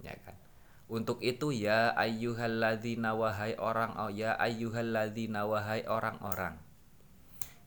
Ya 0.00 0.14
kan? 0.22 0.38
Untuk 0.90 1.22
itu 1.22 1.54
ya 1.54 1.94
ayyuhalladzina 1.94 3.14
wahai 3.14 3.54
orang 3.58 3.94
oh 3.98 4.10
ya 4.10 4.34
ayyuhalladzina 4.38 5.46
wahai 5.46 5.86
orang-orang. 5.86 6.58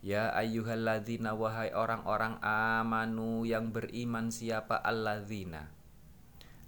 Ya 0.03 0.36
ayyuhalladzina 0.36 1.31
wahai 1.31 1.72
orang-orang 1.72 2.36
amanu 2.43 3.48
yang 3.48 3.72
beriman 3.72 4.27
siapa 4.27 4.75
alladzina? 4.75 5.72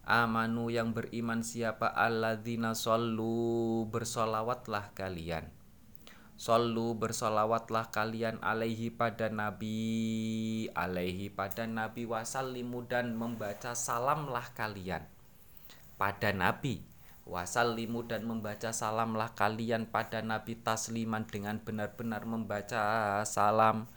Amanu 0.08 0.72
yang 0.72 0.96
beriman 0.96 1.44
siapa 1.44 1.92
alladzina 1.92 2.72
sallu 2.72 3.84
bersolawatlah 3.92 4.96
kalian 4.96 5.52
Sallu 6.36 7.00
bersolawatlah 7.00 7.96
kalian 7.96 8.44
alaihi 8.44 8.92
pada 8.92 9.32
Nabi 9.32 10.68
Alaihi 10.76 11.32
pada 11.32 11.64
Nabi 11.64 12.04
wasallimu 12.04 12.84
dan 12.92 13.16
membaca 13.16 13.72
salamlah 13.72 14.52
kalian 14.52 15.08
Pada 15.96 16.36
Nabi. 16.36 16.84
Wasallimu 17.24 18.06
dan 18.12 18.28
membaca 18.28 18.76
salamlah 18.76 19.32
kalian 19.32 19.88
pada 19.88 20.20
Nabi 20.20 20.60
tasliman 20.60 21.24
dengan 21.24 21.58
benar-benar 21.64 22.28
membaca 22.28 23.24
salam 23.24 23.88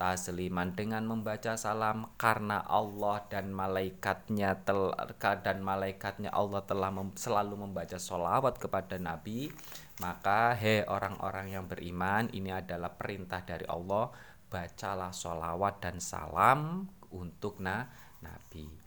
tasliman 0.00 0.72
dengan 0.72 1.04
membaca 1.04 1.60
salam 1.60 2.08
karena 2.16 2.64
Allah 2.64 3.20
dan 3.28 3.52
malaikatnya 3.52 4.64
tel 4.64 4.96
dan 5.44 5.60
malaikatnya 5.60 6.32
Allah 6.32 6.64
telah 6.64 6.88
mem, 6.88 7.12
selalu 7.20 7.68
membaca 7.68 8.00
solawat 8.00 8.56
kepada 8.56 8.96
Nabi 8.96 9.52
maka 10.00 10.56
he 10.56 10.82
orang-orang 10.88 11.52
yang 11.52 11.64
beriman 11.68 12.32
ini 12.32 12.50
adalah 12.50 12.90
perintah 12.96 13.44
dari 13.44 13.68
Allah 13.68 14.08
bacalah 14.50 15.12
solawat 15.12 15.84
dan 15.84 16.00
salam 16.00 16.88
untuk 17.12 17.60
na 17.60 17.86
Nabi 18.24 18.80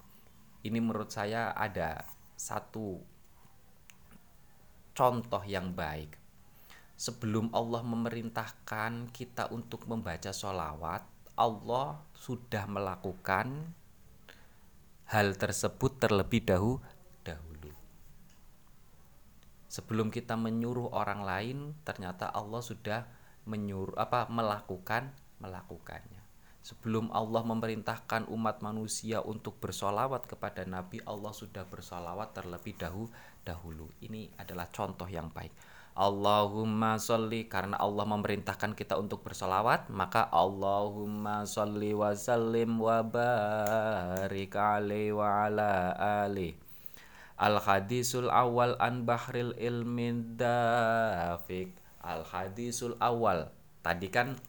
ini 0.64 0.80
menurut 0.80 1.12
saya 1.12 1.52
ada 1.52 2.08
satu 2.40 3.04
contoh 4.96 5.44
yang 5.44 5.76
baik. 5.76 6.16
Sebelum 6.96 7.52
Allah 7.52 7.84
memerintahkan 7.84 9.12
kita 9.12 9.52
untuk 9.52 9.84
membaca 9.92 10.32
sholawat, 10.32 11.04
Allah 11.36 12.00
sudah 12.16 12.64
melakukan 12.70 13.76
hal 15.12 15.36
tersebut 15.36 16.00
terlebih 16.00 16.48
dahulu. 16.48 16.80
Sebelum 19.74 20.14
kita 20.14 20.38
menyuruh 20.38 20.94
orang 20.94 21.26
lain, 21.26 21.74
ternyata 21.82 22.30
Allah 22.30 22.62
sudah 22.62 23.10
menyuruh 23.50 23.98
apa 23.98 24.30
melakukan 24.30 25.10
melakukannya. 25.42 26.22
Sebelum 26.62 27.10
Allah 27.10 27.42
memerintahkan 27.42 28.30
umat 28.30 28.62
manusia 28.62 29.26
untuk 29.26 29.58
bersolawat 29.58 30.30
kepada 30.30 30.62
Nabi, 30.70 31.02
Allah 31.10 31.34
sudah 31.34 31.66
bersolawat 31.66 32.38
terlebih 32.38 32.78
dahulu. 32.78 33.10
dahulu. 33.44 33.90
Ini 34.00 34.32
adalah 34.40 34.70
contoh 34.72 35.10
yang 35.10 35.34
baik. 35.34 35.52
Allahumma 35.94 36.98
sholli 36.98 37.46
karena 37.46 37.78
Allah 37.78 38.06
memerintahkan 38.10 38.74
kita 38.74 38.98
untuk 38.98 39.22
bersolawat 39.22 39.94
maka 39.94 40.26
Allahumma 40.34 41.46
sholli 41.46 41.94
wa 41.94 42.18
sallim 42.18 42.82
wa 42.82 43.06
barik 43.06 44.58
alaihi 44.58 45.14
wa 45.14 45.46
ala 45.46 45.94
ali 46.26 46.63
Al 47.34 47.58
hadisul 47.58 48.30
awal 48.30 48.78
an 48.78 49.10
bahril 49.10 49.58
ilmin 49.58 50.38
dafik 50.38 51.74
Al 52.04 52.22
hadisul 52.28 52.94
awal 53.02 53.50
Tadi 53.84 54.08
kan 54.08 54.40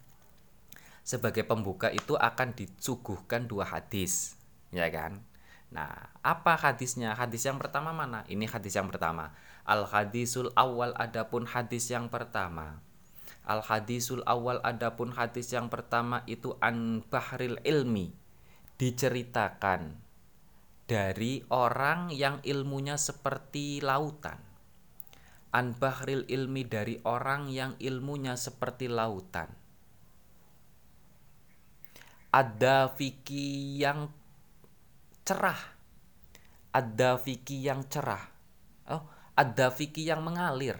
sebagai 1.04 1.44
pembuka 1.44 1.90
itu 1.90 2.16
akan 2.16 2.56
disuguhkan 2.56 3.50
dua 3.50 3.66
hadis, 3.66 4.38
ya 4.72 4.86
kan? 4.88 5.20
Nah, 5.74 5.90
apa 6.22 6.54
hadisnya? 6.54 7.18
Hadis 7.18 7.44
yang 7.44 7.58
pertama 7.58 7.90
mana? 7.90 8.22
Ini 8.30 8.46
hadis 8.46 8.78
yang 8.78 8.86
pertama. 8.88 9.34
Al 9.66 9.90
hadisul 9.90 10.54
awal 10.54 10.94
adapun 10.94 11.50
hadis 11.50 11.90
yang 11.90 12.06
pertama. 12.06 12.78
Al 13.42 13.60
hadisul 13.60 14.22
awal 14.24 14.62
adapun 14.62 15.12
hadis 15.12 15.50
yang 15.50 15.66
pertama 15.66 16.22
itu 16.30 16.54
an 16.62 17.02
bahril 17.10 17.58
ilmi 17.66 18.14
diceritakan 18.78 20.03
dari 20.84 21.40
orang 21.48 22.12
yang 22.12 22.44
ilmunya 22.44 23.00
seperti 23.00 23.80
lautan. 23.80 24.36
An 25.54 25.72
bahril 25.78 26.26
ilmi 26.26 26.66
dari 26.66 26.98
orang 27.06 27.48
yang 27.48 27.78
ilmunya 27.78 28.34
seperti 28.34 28.90
lautan. 28.90 29.48
Ada 32.34 32.90
fikih 32.90 33.78
yang 33.78 34.10
cerah. 35.22 35.62
Ada 36.74 37.16
fikih 37.22 37.60
yang 37.62 37.86
cerah. 37.86 38.26
Oh 38.90 39.14
ada 39.34 39.74
fikih 39.74 40.14
yang 40.14 40.22
mengalir. 40.22 40.78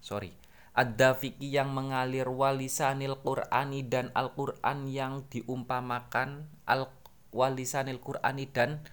Sorry. 0.00 0.32
Ada 0.72 1.12
fikih 1.12 1.52
yang 1.52 1.68
mengalir 1.68 2.24
walisanil 2.32 3.20
qur'ani 3.20 3.84
dan 3.84 4.08
al-qur'an 4.16 4.88
yang 4.88 5.28
diumpamakan 5.28 6.48
al 6.64 6.88
walisanil 7.32 7.98
qur'ani 7.98 8.46
dan 8.52 8.84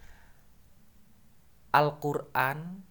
al-qur'an 1.76 2.82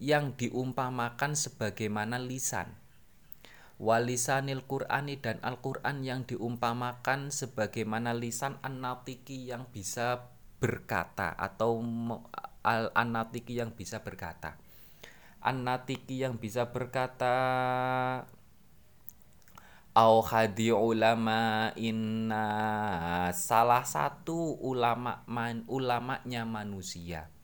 yang 0.00 0.34
diumpamakan 0.34 1.38
sebagaimana 1.38 2.18
lisan 2.18 2.74
walisanil 3.78 4.66
Qur'ani 4.66 5.22
dan 5.22 5.38
Al-Qur'an 5.40 6.02
yang 6.02 6.26
diumpamakan 6.26 7.30
sebagaimana 7.30 8.10
lisan 8.12 8.58
an-natiki 8.60 9.46
yang 9.46 9.70
bisa 9.70 10.34
berkata 10.58 11.30
atau 11.38 11.78
al-anatiki 12.66 13.62
yang 13.62 13.70
bisa 13.70 14.02
berkata. 14.02 14.58
An-natiki 15.38 16.18
yang 16.18 16.42
bisa 16.42 16.74
berkata 16.74 17.34
au 19.98 20.22
hadi 20.22 20.70
ulama 20.70 21.74
inna. 21.74 22.46
Salah 23.34 23.82
satu 23.82 24.54
ulama 24.62 25.26
man, 25.26 25.66
ulamanya 25.66 26.46
manusia. 26.46 27.34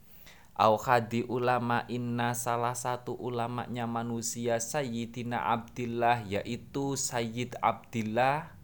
Au 0.54 0.78
khadi 0.78 1.26
ulama 1.26 1.82
inna 1.90 2.30
salah 2.30 2.78
satu 2.78 3.10
ulamanya 3.18 3.90
manusia 3.90 4.62
Sayyidina 4.62 5.50
Abdillah 5.50 6.22
yaitu 6.30 6.94
Sayyid 6.94 7.58
Abdillah 7.58 8.54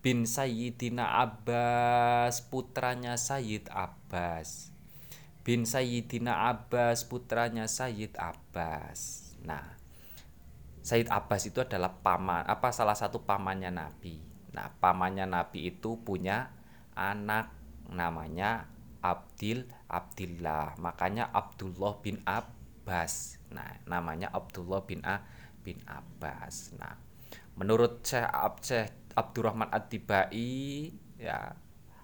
bin 0.00 0.24
Sayyidina 0.24 1.20
Abbas 1.20 2.40
putranya 2.48 3.20
Sayyid 3.20 3.68
Abbas. 3.68 4.72
Bin 5.44 5.68
Sayyidina 5.68 6.48
Abbas 6.48 7.04
putranya 7.04 7.68
Sayyid 7.68 8.16
Abbas. 8.16 9.36
Nah 9.44 9.81
Sayyid 10.82 11.08
Abbas 11.14 11.46
itu 11.46 11.62
adalah 11.62 11.94
paman 12.02 12.42
apa 12.42 12.74
salah 12.74 12.98
satu 12.98 13.22
pamannya 13.22 13.70
Nabi. 13.70 14.18
Nah 14.50 14.66
pamannya 14.82 15.30
Nabi 15.30 15.70
itu 15.70 16.02
punya 16.02 16.50
anak 16.98 17.54
namanya 17.86 18.66
Abdil 18.98 19.70
Abdillah 19.86 20.76
makanya 20.82 21.30
Abdullah 21.30 22.02
bin 22.02 22.18
Abbas. 22.26 23.38
Nah 23.54 23.78
namanya 23.86 24.34
Abdullah 24.34 24.82
bin 24.82 25.06
A 25.06 25.22
bin 25.62 25.78
Abbas. 25.86 26.74
Nah 26.74 26.98
menurut 27.54 28.02
Syekh 28.02 28.26
Syekh 28.66 28.90
Abdurrahman 29.14 29.70
At-Tibai 29.70 30.90
ya 31.22 31.54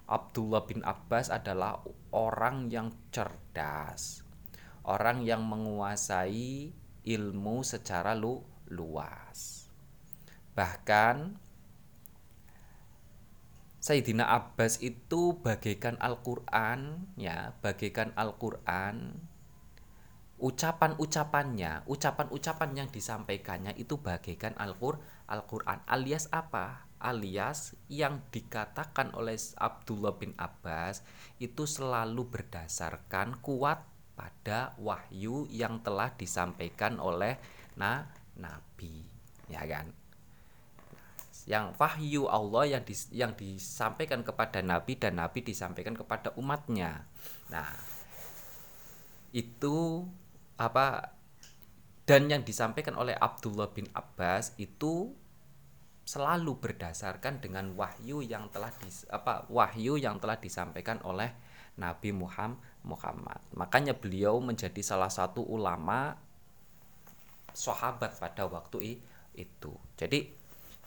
Abdullah 0.07 0.63
bin 0.63 0.81
Abbas 0.87 1.29
adalah 1.29 1.83
orang 2.15 2.71
yang 2.71 2.89
cerdas 3.13 4.23
orang 4.89 5.21
yang 5.21 5.45
menguasai 5.45 6.73
ilmu 7.05 7.61
secara 7.61 8.17
lu 8.17 8.41
luas 8.69 9.69
bahkan 10.53 11.37
Sayyidina 13.79 14.27
Abbas 14.27 14.83
itu 14.83 15.39
bagaikan 15.39 15.95
Al-Qur'an 16.03 17.09
ya, 17.15 17.55
bagaikan 17.63 18.11
Al-Qur'an. 18.11 19.15
Ucapan-ucapannya, 20.35 21.87
ucapan-ucapan 21.87 22.69
yang 22.75 22.89
disampaikannya 22.91 23.79
itu 23.79 23.95
bagaikan 24.03 24.51
Al-Qur'an 24.59 25.79
alias 25.87 26.27
apa? 26.35 26.91
Alias 26.99 27.79
yang 27.87 28.19
dikatakan 28.27 29.15
oleh 29.15 29.39
Abdullah 29.55 30.19
bin 30.19 30.35
Abbas 30.35 30.99
itu 31.39 31.63
selalu 31.63 32.27
berdasarkan 32.27 33.39
kuat 33.39 33.87
pada 34.19 34.75
wahyu 34.75 35.47
yang 35.47 35.79
telah 35.79 36.11
disampaikan 36.19 36.99
oleh 36.99 37.39
nah, 37.79 38.11
nabi, 38.39 39.05
ya 39.51 39.63
kan? 39.67 39.91
yang 41.49 41.73
wahyu 41.81 42.29
Allah 42.29 42.77
yang 42.77 42.83
dis, 42.85 43.09
yang 43.09 43.33
disampaikan 43.33 44.21
kepada 44.21 44.61
Nabi 44.61 45.01
dan 45.01 45.17
Nabi 45.17 45.41
disampaikan 45.41 45.97
kepada 45.97 46.29
umatnya. 46.37 47.09
Nah, 47.49 47.73
itu 49.33 50.05
apa 50.61 51.17
dan 52.05 52.29
yang 52.29 52.45
disampaikan 52.45 52.93
oleh 53.01 53.17
Abdullah 53.17 53.73
bin 53.73 53.89
Abbas 53.97 54.53
itu 54.61 55.09
selalu 56.05 56.57
berdasarkan 56.61 57.41
dengan 57.41 57.73
wahyu 57.73 58.21
yang 58.21 58.53
telah 58.53 58.69
dis, 58.85 59.09
apa 59.09 59.49
wahyu 59.49 59.97
yang 59.97 60.21
telah 60.21 60.37
disampaikan 60.37 61.01
oleh 61.01 61.33
Nabi 61.81 62.13
Muhammad. 62.13 63.41
Makanya 63.57 63.97
beliau 63.97 64.37
menjadi 64.37 64.85
salah 64.85 65.09
satu 65.09 65.41
ulama 65.41 66.13
sahabat 67.53 68.17
pada 68.17 68.45
waktu 68.45 68.99
itu. 69.35 69.71
Jadi 69.95 70.39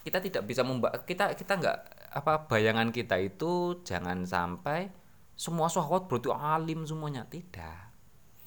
kita 0.03 0.19
tidak 0.19 0.43
bisa 0.51 0.67
membak 0.67 1.07
kita 1.07 1.31
kita 1.39 1.53
nggak 1.63 1.79
apa 2.19 2.51
bayangan 2.51 2.91
kita 2.91 3.17
itu 3.23 3.81
jangan 3.87 4.27
sampai 4.27 4.91
semua 5.39 5.71
sahabat 5.71 6.07
berarti 6.07 6.29
alim 6.31 6.85
semuanya. 6.85 7.25
Tidak. 7.27 7.91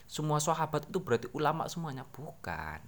Semua 0.06 0.38
sahabat 0.38 0.88
itu 0.88 1.02
berarti 1.02 1.28
ulama 1.34 1.66
semuanya. 1.66 2.06
Bukan. 2.06 2.80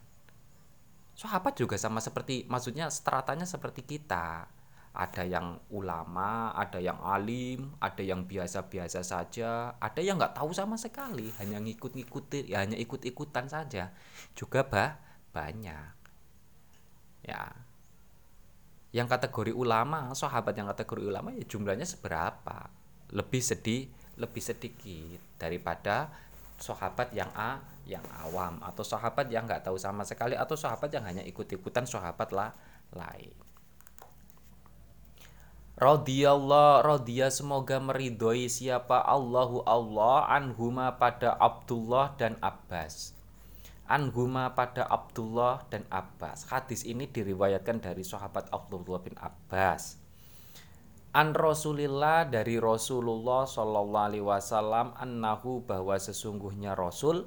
Sahabat 1.17 1.57
juga 1.57 1.81
sama 1.81 1.97
seperti 1.97 2.45
maksudnya 2.45 2.93
stratanya 2.93 3.49
seperti 3.49 3.81
kita. 3.83 4.47
Ada 4.97 5.29
yang 5.29 5.61
ulama 5.69 6.49
ada 6.57 6.81
yang 6.81 6.97
alim 7.05 7.73
ada 7.81 8.05
yang 8.05 8.29
biasa-biasa 8.29 9.01
saja. 9.01 9.73
Ada 9.81 9.99
yang 10.05 10.21
nggak 10.21 10.37
tahu 10.37 10.53
sama 10.53 10.77
sekali. 10.77 11.33
Hanya 11.41 11.57
ngikut-ngikutin 11.57 12.47
ya 12.47 12.61
hanya 12.61 12.77
ikut-ikutan 12.77 13.49
saja. 13.49 13.91
Juga 14.37 14.61
bah 14.61 15.06
banyak. 15.37 15.93
Ya. 17.21 17.53
Yang 18.89 19.07
kategori 19.13 19.53
ulama 19.53 20.09
sahabat 20.17 20.57
yang 20.57 20.65
kategori 20.73 21.05
ulama 21.05 21.29
ya 21.37 21.45
jumlahnya 21.45 21.85
seberapa? 21.85 22.73
Lebih 23.13 23.41
sedih 23.45 23.85
lebih 24.17 24.41
sedikit 24.41 25.21
daripada 25.37 26.09
sahabat 26.57 27.13
yang 27.13 27.29
A 27.37 27.61
yang 27.85 28.01
awam 28.25 28.57
atau 28.65 28.81
sahabat 28.81 29.29
yang 29.29 29.45
nggak 29.45 29.69
tahu 29.69 29.77
sama 29.77 30.01
sekali 30.01 30.33
atau 30.33 30.57
sahabat 30.57 30.89
yang 30.89 31.05
hanya 31.05 31.21
ikut-ikutan 31.21 31.85
sahabat 31.85 32.33
lah 32.33 32.51
lain. 32.97 33.31
Radiyallah 35.77 36.81
radhiya 36.81 37.29
semoga 37.29 37.77
meridhoi 37.77 38.49
siapa? 38.49 38.97
Allahu 39.05 39.61
Allah 39.61 40.25
anhuma 40.25 40.97
pada 40.97 41.37
Abdullah 41.37 42.17
dan 42.17 42.33
Abbas 42.41 43.16
Anhuma 43.87 44.51
pada 44.51 44.83
Abdullah 44.83 45.63
dan 45.71 45.87
Abbas. 45.87 46.51
Hadis 46.51 46.83
ini 46.83 47.07
diriwayatkan 47.07 47.79
dari 47.79 48.03
sahabat 48.03 48.51
Abdullah 48.51 48.99
bin 48.99 49.15
Abbas. 49.15 49.95
An 51.15 51.31
Rasulillah 51.31 52.27
dari 52.27 52.59
Rasulullah 52.59 53.47
Shallallahu 53.47 54.05
Alaihi 54.11 54.27
Wasallam 54.27 54.91
annahu 54.99 55.63
bahwa 55.63 55.95
sesungguhnya 55.95 56.75
Rasul 56.75 57.25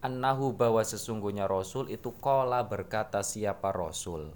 annahu 0.00 0.56
bahwa 0.56 0.80
sesungguhnya 0.84 1.44
Rasul 1.48 1.92
itu 1.92 2.12
kola 2.18 2.64
berkata 2.64 3.20
siapa 3.20 3.72
Rasul 3.72 4.32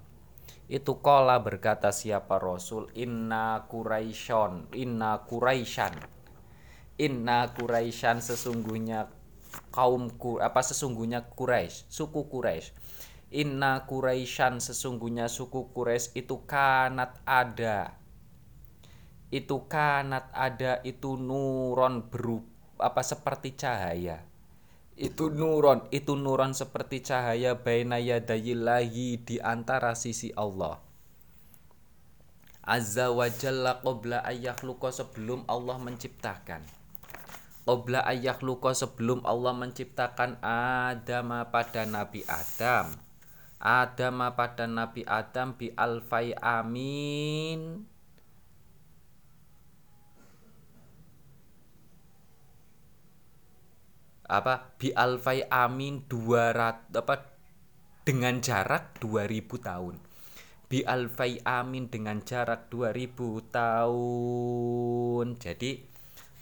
itu 0.69 0.97
kola 1.01 1.41
berkata 1.41 1.93
siapa 1.93 2.41
Rasul 2.41 2.89
inna 2.97 3.69
Quraisyon 3.69 4.73
inna 4.73 5.25
Quraisyan 5.29 5.93
inna 7.01 7.53
Quraisyan 7.53 8.21
sesungguhnya 8.25 9.13
kaumku 9.75 10.39
apa 10.39 10.63
sesungguhnya 10.63 11.27
Quraisy, 11.35 11.91
suku 11.91 12.31
Quraisy. 12.31 12.71
Inna 13.35 13.83
Quraisyan 13.89 14.63
sesungguhnya 14.63 15.27
suku 15.27 15.75
Quraisy 15.75 16.15
itu 16.15 16.47
kanat 16.47 17.19
ada. 17.27 17.99
Itu 19.35 19.67
kanat 19.67 20.31
ada 20.31 20.79
itu 20.87 21.19
nuron 21.19 22.07
berup 22.07 22.47
apa 22.79 23.03
seperti 23.03 23.59
cahaya. 23.59 24.23
Itu 24.95 25.27
nuron, 25.35 25.91
itu 25.91 26.15
nuron 26.15 26.55
seperti 26.55 27.03
cahaya 27.03 27.59
baina 27.59 27.99
yadayillahi 27.99 29.27
di 29.27 29.43
antara 29.43 29.99
sisi 29.99 30.31
Allah. 30.39 30.79
Azza 32.63 33.11
wa 33.11 33.27
jalla 33.27 33.83
qabla 33.83 34.23
ayyakhluqa 34.23 34.95
sebelum 34.95 35.43
Allah 35.51 35.83
menciptakan 35.83 36.84
Qobla 37.65 38.05
luko 38.45 38.77
sebelum 38.77 39.25
Allah 39.25 39.57
menciptakan 39.57 40.37
Adam 40.45 41.33
pada 41.49 41.89
Nabi 41.89 42.21
Adam. 42.29 42.93
Adam 43.57 44.21
pada 44.37 44.69
Nabi 44.69 45.01
Adam 45.09 45.57
bi 45.57 45.73
alfai 45.73 46.37
amin. 46.37 47.89
Apa? 54.29 54.77
Bi 54.77 54.93
alfai 54.93 55.49
amin 55.49 56.05
200 56.05 56.93
apa? 56.93 57.33
Dengan 58.05 58.45
jarak 58.45 59.01
2000 59.01 59.41
tahun. 59.65 60.05
Bi 60.69 60.85
alfai 60.85 61.41
amin 61.41 61.89
dengan 61.89 62.21
jarak 62.21 62.69
2000 62.69 63.49
tahun. 63.49 65.27
Jadi 65.41 65.94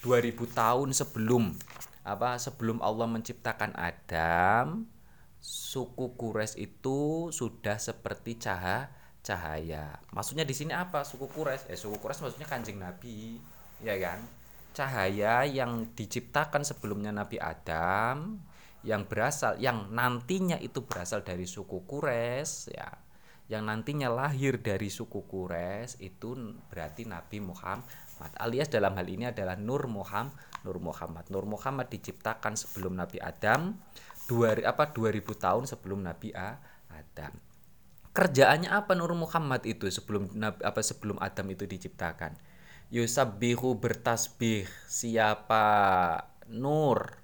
2000 0.02 0.34
tahun 0.50 0.88
sebelum 0.90 1.54
apa 2.02 2.34
sebelum 2.34 2.82
Allah 2.82 3.06
menciptakan 3.06 3.78
Adam 3.78 4.90
suku 5.38 6.18
Quraisy 6.18 6.58
itu 6.58 7.30
sudah 7.30 7.78
seperti 7.78 8.38
cahaya 8.42 9.02
cahaya. 9.22 10.02
Maksudnya 10.10 10.42
di 10.42 10.52
sini 10.52 10.74
apa? 10.74 11.06
Suku 11.06 11.30
Quraisy? 11.30 11.70
Eh 11.70 11.78
suku 11.78 11.96
Quraisy 12.02 12.20
maksudnya 12.26 12.48
kanjeng 12.50 12.82
Nabi 12.82 13.38
ya 13.80 13.94
kan? 14.02 14.26
Cahaya 14.74 15.46
yang 15.46 15.94
diciptakan 15.94 16.66
sebelumnya 16.66 17.14
Nabi 17.14 17.38
Adam 17.38 18.42
yang 18.82 19.06
berasal 19.06 19.62
yang 19.62 19.94
nantinya 19.94 20.58
itu 20.58 20.82
berasal 20.82 21.22
dari 21.22 21.46
suku 21.46 21.86
Quraisy 21.86 22.74
ya. 22.74 22.90
Yang 23.46 23.62
nantinya 23.62 24.08
lahir 24.10 24.58
dari 24.58 24.90
suku 24.90 25.22
Quraisy 25.22 26.02
itu 26.02 26.34
berarti 26.66 27.06
Nabi 27.06 27.38
Muhammad 27.38 27.86
Muhammad. 28.22 28.38
Alias 28.38 28.70
dalam 28.70 28.94
hal 28.94 29.06
ini 29.10 29.26
adalah 29.26 29.58
Nur 29.58 29.90
Muhammad 29.90 30.30
Nur 30.62 30.78
Muhammad. 30.78 31.26
Nur 31.26 31.42
Muhammad 31.42 31.90
diciptakan 31.90 32.54
sebelum 32.54 32.94
Nabi 32.94 33.18
Adam 33.18 33.74
dua 34.30 34.54
apa 34.62 34.94
2000 34.94 35.26
tahun 35.34 35.64
sebelum 35.66 36.06
Nabi 36.06 36.30
Adam. 36.30 37.34
Kerjaannya 38.14 38.70
apa 38.70 38.94
Nur 38.94 39.10
Muhammad 39.18 39.66
itu 39.66 39.90
sebelum 39.90 40.30
apa 40.38 40.80
sebelum 40.86 41.18
Adam 41.18 41.50
itu 41.50 41.66
diciptakan? 41.66 42.38
Yusabbihu 42.94 43.82
bertasbih. 43.82 44.70
Siapa? 44.86 45.66
Nur. 46.46 47.18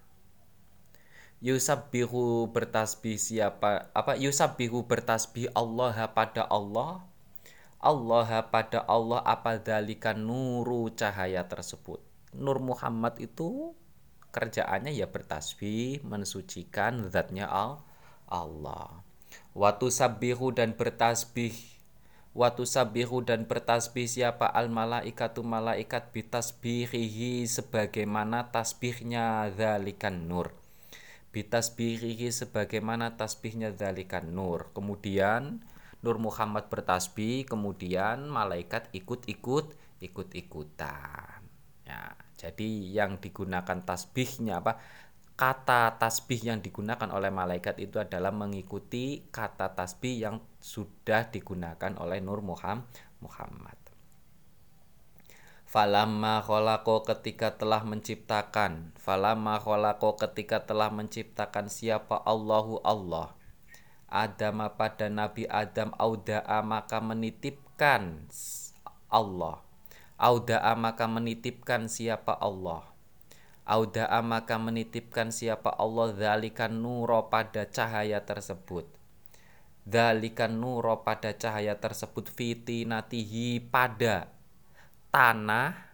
Yusabbihu 1.38 2.50
bertasbih 2.50 3.14
siapa? 3.14 3.94
Apa? 3.94 4.18
Yusabbihu 4.18 4.82
bertasbih 4.82 5.54
Allah 5.54 5.94
pada 6.10 6.42
Allah 6.50 7.06
Allah 7.78 8.42
pada 8.50 8.82
Allah 8.90 9.22
apa 9.22 9.62
dalikan 9.62 10.18
nuru 10.18 10.90
cahaya 10.90 11.46
tersebut. 11.46 12.02
Nur 12.34 12.58
Muhammad 12.58 13.22
itu 13.22 13.74
kerjaannya 14.34 14.92
ya 14.92 15.06
bertasbih, 15.06 16.02
mensucikan 16.02 17.06
zatnya 17.06 17.46
Allah. 18.26 19.06
Watu 19.54 19.90
sabihu 19.90 20.50
dan 20.54 20.74
bertasbih 20.74 21.78
Watu 22.38 22.68
sabihu 22.68 23.18
dan 23.24 23.50
bertasbih 23.50 24.06
siapa 24.06 24.46
al 24.46 24.70
malaikatu 24.70 25.42
malaikat 25.42 26.14
bitasbihihi 26.14 27.48
sebagaimana 27.50 28.54
tasbihnya 28.54 29.50
zalikan 29.58 30.30
nur 30.30 30.54
bitasbihihi 31.34 32.30
sebagaimana 32.30 33.18
tasbihnya 33.18 33.74
zalikan 33.74 34.30
nur 34.30 34.70
kemudian 34.70 35.66
Nur 35.98 36.22
Muhammad 36.22 36.70
bertasbih, 36.70 37.48
kemudian 37.48 38.30
malaikat 38.30 38.86
ikut-ikut 38.94 39.74
ikut-ikutan. 39.98 41.42
Ya, 41.82 42.14
jadi 42.38 42.68
yang 42.94 43.18
digunakan 43.18 43.82
tasbihnya 43.82 44.62
apa? 44.62 44.78
Kata 45.38 45.94
tasbih 45.98 46.50
yang 46.50 46.58
digunakan 46.58 47.06
oleh 47.14 47.30
malaikat 47.30 47.78
itu 47.78 48.02
adalah 48.02 48.34
mengikuti 48.34 49.26
kata 49.30 49.74
tasbih 49.74 50.14
yang 50.18 50.36
sudah 50.58 51.30
digunakan 51.30 51.94
oleh 51.98 52.18
Nur 52.18 52.42
Muhammad. 52.42 53.78
Falamma 55.68 56.40
kholako 56.40 57.04
ketika 57.04 57.52
telah 57.52 57.84
menciptakan 57.84 58.96
Falamma 58.96 59.60
kholako 59.60 60.16
ketika 60.16 60.64
telah 60.64 60.88
menciptakan 60.88 61.68
siapa 61.68 62.24
Allahu 62.24 62.80
Allah 62.80 63.36
Adam 64.08 64.64
pada 64.72 65.12
Nabi 65.12 65.44
Adam 65.52 65.92
auda'a 66.00 66.64
maka 66.64 66.96
menitipkan 66.96 68.24
Allah. 69.12 69.60
Auda'a 70.16 70.72
maka 70.80 71.04
menitipkan 71.04 71.92
siapa 71.92 72.32
Allah? 72.40 72.88
Auda'a 73.68 74.24
maka 74.24 74.56
menitipkan 74.56 75.28
siapa 75.28 75.76
Allah? 75.76 76.16
Zalikan 76.16 76.80
nuro 76.80 77.28
pada 77.28 77.68
cahaya 77.68 78.24
tersebut. 78.24 78.88
Zalikan 79.84 80.56
nuro 80.56 81.04
pada 81.04 81.36
cahaya 81.36 81.76
tersebut 81.76 82.32
fitinatihi 82.32 83.60
pada 83.68 84.32
tanah 85.12 85.84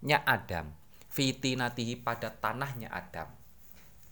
nya 0.00 0.24
Adam. 0.24 0.72
Fitinatihi 1.12 2.00
pada 2.00 2.32
tanahnya 2.32 2.88
Adam 2.88 3.45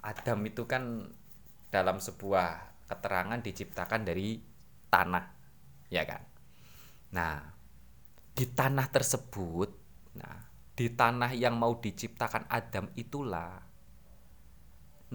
Adam 0.04 0.44
itu 0.44 0.68
kan 0.68 1.08
dalam 1.72 1.96
sebuah 1.96 2.76
keterangan 2.84 3.40
diciptakan 3.40 4.04
dari 4.04 4.36
tanah, 4.92 5.24
ya 5.88 6.04
kan? 6.04 6.22
Nah, 7.16 7.40
di 8.36 8.44
tanah 8.44 8.86
tersebut, 8.92 9.70
nah, 10.20 10.38
di 10.76 10.92
tanah 10.92 11.32
yang 11.32 11.56
mau 11.56 11.80
diciptakan 11.80 12.46
Adam 12.52 12.92
itulah 12.94 13.64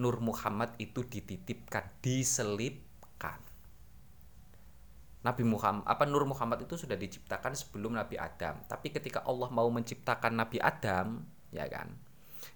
Nur 0.00 0.16
Muhammad 0.24 0.74
itu 0.80 1.04
dititipkan, 1.04 2.00
diselipkan. 2.00 3.40
Nabi 5.20 5.44
Muhammad 5.44 5.84
apa 5.84 6.08
Nur 6.08 6.24
Muhammad 6.24 6.64
itu 6.64 6.80
sudah 6.80 6.96
diciptakan 6.96 7.52
sebelum 7.52 7.92
Nabi 7.92 8.16
Adam. 8.16 8.64
Tapi 8.64 8.88
ketika 8.88 9.20
Allah 9.28 9.52
mau 9.52 9.68
menciptakan 9.68 10.40
Nabi 10.40 10.56
Adam, 10.56 11.20
ya 11.52 11.68
kan? 11.68 11.92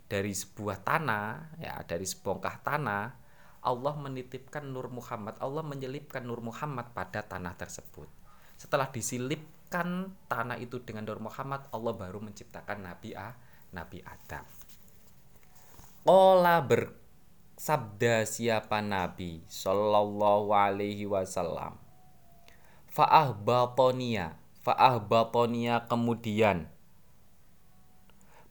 Dari 0.04 0.36
sebuah 0.36 0.84
tanah 0.84 1.58
ya 1.58 1.80
dari 1.84 2.04
sebongkah 2.04 2.60
tanah 2.60 3.04
Allah 3.64 3.94
menitipkan 3.96 4.68
Nur 4.68 4.92
Muhammad 4.92 5.40
Allah 5.40 5.64
menyelipkan 5.64 6.20
Nur 6.20 6.44
Muhammad 6.44 6.92
pada 6.92 7.24
tanah 7.24 7.56
tersebut. 7.56 8.06
Setelah 8.60 8.92
disilipkan 8.92 10.12
tanah 10.28 10.60
itu 10.60 10.84
dengan 10.84 11.08
Nur 11.08 11.18
Muhammad 11.18 11.64
Allah 11.72 11.96
baru 11.96 12.20
menciptakan 12.20 12.84
Nabi 12.84 13.16
A 13.16 13.32
Nabi 13.72 14.04
Adam. 14.04 14.44
Ola 16.04 16.60
bersabda 16.60 18.28
siapa 18.28 18.84
Nabi 18.84 19.40
Sallallahu 19.48 20.52
alaihi 20.52 21.08
wasallam? 21.08 21.80
Fa'ah 22.92 23.32
batonia 23.32 24.36
Fa'ah 24.64 24.96
batonia 24.96 25.84
kemudian 25.84 26.72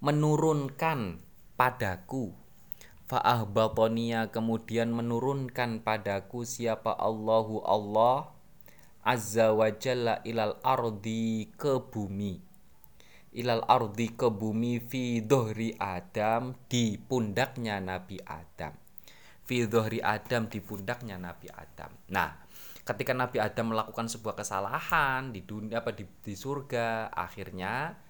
menurunkan 0.04 1.24
padaku. 1.56 2.36
Fa'ahbatonia 3.08 4.36
kemudian 4.36 4.92
menurunkan 4.92 5.80
padaku 5.80 6.44
siapa 6.44 6.92
Allahu 6.92 7.64
Allah 7.64 8.36
Azza 9.00 9.56
wa 9.56 9.72
Jalla 9.72 10.20
ilal 10.28 10.60
ardi 10.60 11.48
ke 11.56 11.80
bumi. 11.80 12.36
Ilal 13.32 13.64
ardi 13.64 14.12
ke 14.12 14.28
bumi 14.28 14.84
fi 14.84 15.24
dohri 15.24 15.72
Adam 15.80 16.52
di 16.68 17.00
pundaknya 17.00 17.80
Nabi 17.80 18.20
Adam. 18.28 18.76
Fi 19.48 19.68
dohri 19.72 20.04
Adam 20.04 20.52
di 20.52 20.60
pundaknya 20.60 21.16
Nabi 21.16 21.48
Adam. 21.48 21.92
Nah 22.12 22.44
ketika 22.84 23.16
Nabi 23.16 23.40
Adam 23.40 23.72
melakukan 23.72 24.12
sebuah 24.12 24.36
kesalahan 24.36 25.32
di 25.32 25.48
dunia 25.48 25.80
apa 25.80 25.96
di, 25.96 26.04
di 26.04 26.36
surga 26.36 27.08
akhirnya 27.16 28.03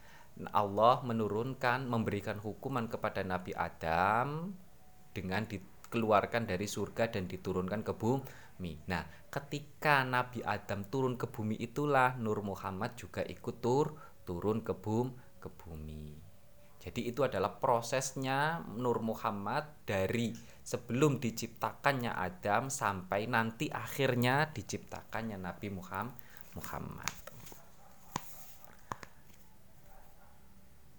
Allah 0.49 1.05
menurunkan 1.05 1.85
memberikan 1.85 2.41
hukuman 2.41 2.89
kepada 2.89 3.21
Nabi 3.21 3.53
Adam 3.53 4.49
dengan 5.13 5.45
dikeluarkan 5.45 6.49
dari 6.49 6.65
surga 6.65 7.13
dan 7.13 7.29
diturunkan 7.29 7.85
ke 7.85 7.93
bumi. 7.93 8.89
Nah, 8.89 9.05
ketika 9.29 10.01
Nabi 10.01 10.41
Adam 10.41 10.89
turun 10.89 11.21
ke 11.21 11.29
bumi 11.29 11.61
itulah 11.61 12.17
Nur 12.17 12.41
Muhammad 12.41 12.97
juga 12.97 13.21
ikut 13.21 13.61
tur 13.61 13.93
turun 14.25 14.65
ke 14.65 14.73
bum 14.73 15.13
ke 15.37 15.53
bumi. 15.53 16.17
Jadi 16.83 17.07
itu 17.07 17.23
adalah 17.23 17.63
prosesnya 17.63 18.59
Nur 18.75 18.99
Muhammad 18.99 19.87
dari 19.87 20.35
sebelum 20.59 21.15
diciptakannya 21.15 22.11
Adam 22.11 22.67
sampai 22.67 23.23
nanti 23.31 23.71
akhirnya 23.71 24.51
diciptakannya 24.51 25.39
Nabi 25.39 25.71
Muhammad. 25.71 27.22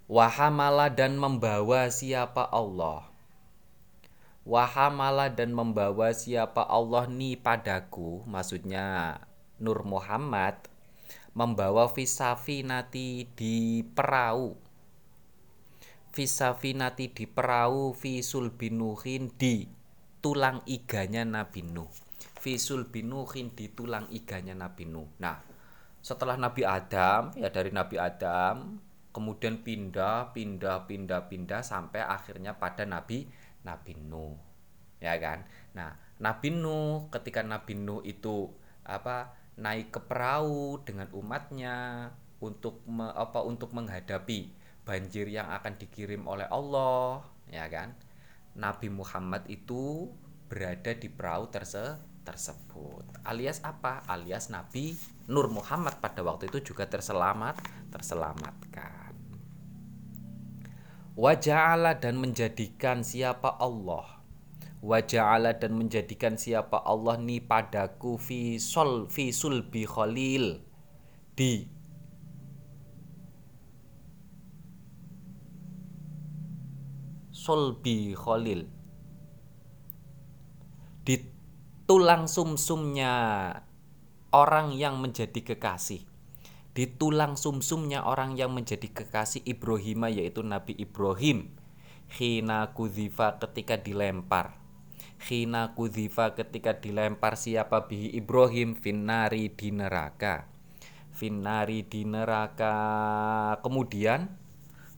Wahamala 0.04 0.92
dan 0.92 1.16
membawa 1.16 1.88
siapa 1.88 2.44
Allah? 2.52 3.08
Wahamala 4.44 5.32
dan 5.32 5.56
membawa 5.56 6.12
siapa 6.12 6.60
Allah 6.60 7.08
ni 7.08 7.40
padaku? 7.40 8.20
Maksudnya 8.28 9.16
Nur 9.56 9.80
Muhammad 9.88 10.68
Membawa 11.32 11.88
fisafinati 11.88 13.32
di 13.32 13.80
perahu. 13.80 14.52
Fisafinati 16.12 17.08
di 17.08 17.24
perahu 17.24 17.96
Fisul 17.96 18.52
binuhin 18.52 19.32
di 19.34 19.66
tulang 20.20 20.60
iganya 20.68 21.24
Nabi 21.24 21.64
Nuh. 21.64 21.88
Fisul 22.38 22.92
binuhin 22.92 23.56
di 23.56 23.72
tulang 23.72 24.04
iganya 24.12 24.52
Nabi 24.52 24.84
Nuh. 24.84 25.08
Nah 25.16 25.40
setelah 26.04 26.36
Nabi 26.36 26.68
Adam 26.68 27.32
ya 27.40 27.48
dari 27.48 27.72
Nabi 27.72 27.96
Adam 27.96 28.78
kemudian 29.14 29.62
pindah 29.62 30.34
pindah 30.34 30.90
pindah 30.90 31.30
pindah 31.30 31.62
sampai 31.62 32.02
akhirnya 32.02 32.58
pada 32.58 32.82
Nabi 32.82 33.30
Nabi 33.62 33.94
Nuh. 33.94 34.34
Ya 34.98 35.14
kan? 35.22 35.46
Nah 35.78 35.94
Nabi 36.18 36.50
Nuh 36.50 37.06
ketika 37.14 37.46
Nabi 37.46 37.78
Nuh 37.78 38.02
itu 38.02 38.50
apa 38.82 39.38
naik 39.54 39.94
ke 39.94 40.00
perahu 40.02 40.82
dengan 40.82 41.06
umatnya 41.14 42.10
untuk 42.42 42.82
me, 42.90 43.06
apa 43.14 43.40
untuk 43.46 43.70
menghadapi 43.70 44.50
banjir 44.82 45.30
yang 45.30 45.48
akan 45.48 45.78
dikirim 45.78 46.26
oleh 46.26 46.50
Allah 46.50 47.22
ya 47.46 47.70
kan? 47.70 47.94
Nabi 48.58 48.90
Muhammad 48.90 49.46
itu 49.46 50.10
berada 50.50 50.90
di 50.90 51.06
perahu 51.06 51.50
terse 51.54 52.02
tersebut. 52.26 53.22
Alias 53.22 53.62
apa? 53.62 54.02
Alias 54.10 54.50
Nabi 54.50 54.98
Nur 55.30 55.46
Muhammad 55.54 56.02
pada 56.02 56.20
waktu 56.26 56.50
itu 56.50 56.74
juga 56.74 56.90
terselamat 56.90 57.62
terselamatkan 57.94 59.03
Waja'ala 61.14 62.02
dan 62.02 62.18
menjadikan 62.18 63.06
siapa 63.06 63.54
Allah. 63.62 64.18
Waja'ala 64.82 65.54
dan 65.62 65.78
menjadikan 65.78 66.34
siapa 66.34 66.82
Allah 66.82 67.14
ni 67.22 67.38
padaku 67.38 68.18
fi 68.18 68.58
sol 68.58 69.06
fi 69.06 69.30
sulbi 69.30 69.86
khalil. 69.86 70.58
Di 71.38 71.70
solbi 77.30 78.10
khalil. 78.18 78.66
Di 81.06 81.14
tulang 81.86 82.26
sumsumnya 82.26 83.14
orang 84.34 84.74
yang 84.74 84.98
menjadi 84.98 85.54
kekasih 85.54 86.13
di 86.74 86.90
tulang 86.90 87.38
sumsumnya 87.38 88.02
orang 88.02 88.34
yang 88.34 88.50
menjadi 88.50 88.90
kekasih 88.90 89.46
Ibrahim 89.46 90.10
yaitu 90.10 90.42
Nabi 90.42 90.74
Ibrahim. 90.74 91.54
Hina 92.10 92.74
kuzifa 92.74 93.38
ketika 93.38 93.78
dilempar. 93.78 94.64
Khina 95.24 95.72
kudhifa 95.72 96.36
ketika 96.36 96.76
dilempar 96.76 97.40
siapa 97.40 97.88
bihi 97.88 98.12
Ibrahim? 98.12 98.76
Finari 98.76 99.48
di 99.48 99.72
neraka. 99.72 100.44
Finari 101.16 101.80
di 101.86 102.04
neraka. 102.04 102.76
Kemudian 103.64 104.28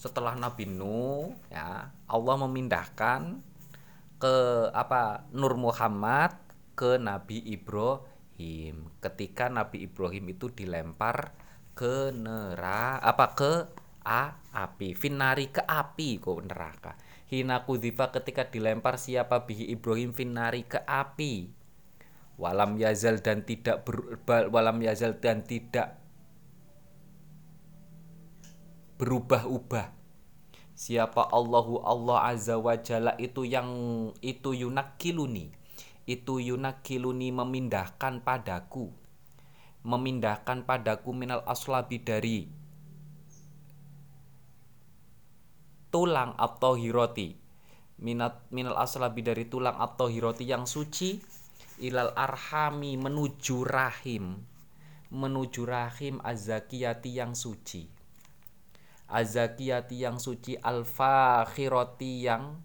setelah 0.00 0.34
Nabi 0.34 0.66
Nuh 0.66 1.30
ya 1.46 1.94
Allah 2.10 2.36
memindahkan 2.42 3.38
ke 4.18 4.36
apa 4.74 5.30
Nur 5.30 5.54
Muhammad 5.54 6.34
ke 6.74 6.98
Nabi 6.98 7.46
Ibrahim. 7.46 8.90
Ketika 8.98 9.46
Nabi 9.46 9.86
Ibrahim 9.86 10.34
itu 10.34 10.50
dilempar 10.50 11.38
ke 11.76 12.08
neraka 12.08 13.04
apa 13.04 13.26
ke 13.36 13.52
a 14.00 14.40
api. 14.56 14.96
Finari 14.96 15.52
ke 15.52 15.60
api 15.60 16.16
kok 16.16 16.40
neraka. 16.40 16.92
Hina 17.28 17.68
kudzifa 17.68 18.08
ketika 18.16 18.48
dilempar 18.48 18.96
siapa 18.96 19.44
bihi 19.44 19.68
Ibrahim 19.68 20.16
finari 20.16 20.64
ke 20.64 20.80
api. 20.80 21.52
Walam 22.40 22.80
yazal 22.80 23.20
dan 23.20 23.44
tidak 23.44 23.84
ber, 23.84 24.16
walam 24.48 24.80
yazal 24.80 25.20
dan 25.20 25.44
tidak 25.44 26.00
berubah-ubah. 28.96 29.92
Siapa 30.76 31.32
Allahu 31.32 31.80
Allah 31.80 32.36
azza 32.36 32.60
wa 32.60 32.76
itu 33.16 33.42
yang 33.44 33.68
itu 34.20 34.52
yunakiluni. 34.52 35.52
Itu 36.04 36.38
yunakiluni 36.40 37.32
memindahkan 37.32 38.20
padaku 38.22 39.05
memindahkan 39.86 40.66
padaku 40.66 41.14
minal 41.14 41.46
aslabi 41.46 42.02
dari 42.02 42.50
tulang 45.94 46.34
atau 46.34 46.74
hiroti 46.74 47.46
minat 47.96 48.44
minal 48.52 48.76
aslabi 48.76 49.24
dari 49.24 49.48
tulang 49.48 49.78
atau 49.80 50.10
hiroti 50.10 50.44
yang 50.44 50.68
suci 50.68 51.16
ilal 51.80 52.12
arhami 52.16 52.96
menuju 52.96 53.64
rahim. 53.64 54.44
Menuju 55.06 55.62
rahim 55.64 56.18
azakiyati 56.20 57.14
yang 57.14 57.32
suci. 57.38 57.88
Azakiyati 59.06 60.02
yang 60.02 60.18
suci 60.18 60.58
alfa 60.58 61.46
khiroti 61.46 62.26
yang 62.26 62.58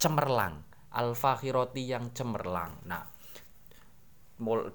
cemerlang 0.00 0.65
alfa 0.96 1.36
khiroti 1.36 1.92
yang 1.92 2.16
cemerlang 2.16 2.80
nah 2.88 3.04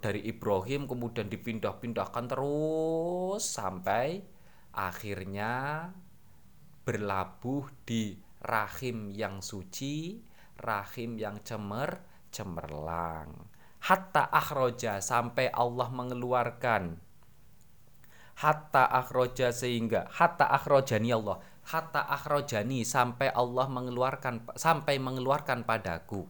dari 0.01 0.25
Ibrahim 0.25 0.89
kemudian 0.89 1.29
dipindah-pindahkan 1.29 2.25
terus 2.29 3.45
sampai 3.45 4.25
akhirnya 4.73 5.85
berlabuh 6.81 7.69
di 7.85 8.17
rahim 8.41 9.13
yang 9.13 9.45
suci, 9.45 10.17
rahim 10.57 11.21
yang 11.21 11.45
cemer, 11.45 12.01
cemerlang. 12.33 13.37
Hatta 13.85 14.33
akhroja 14.33 14.97
sampai 14.97 15.53
Allah 15.53 15.93
mengeluarkan 15.93 16.97
hatta 18.41 18.89
akhroja 18.89 19.53
sehingga 19.53 20.09
hatta 20.09 20.49
akhrojani 20.49 21.13
Allah 21.13 21.37
hatta 21.65 22.05
akhrojani 22.09 22.81
sampai 22.81 23.29
Allah 23.31 23.69
mengeluarkan 23.69 24.53
sampai 24.57 24.97
mengeluarkan 24.97 25.63
padaku. 25.65 26.27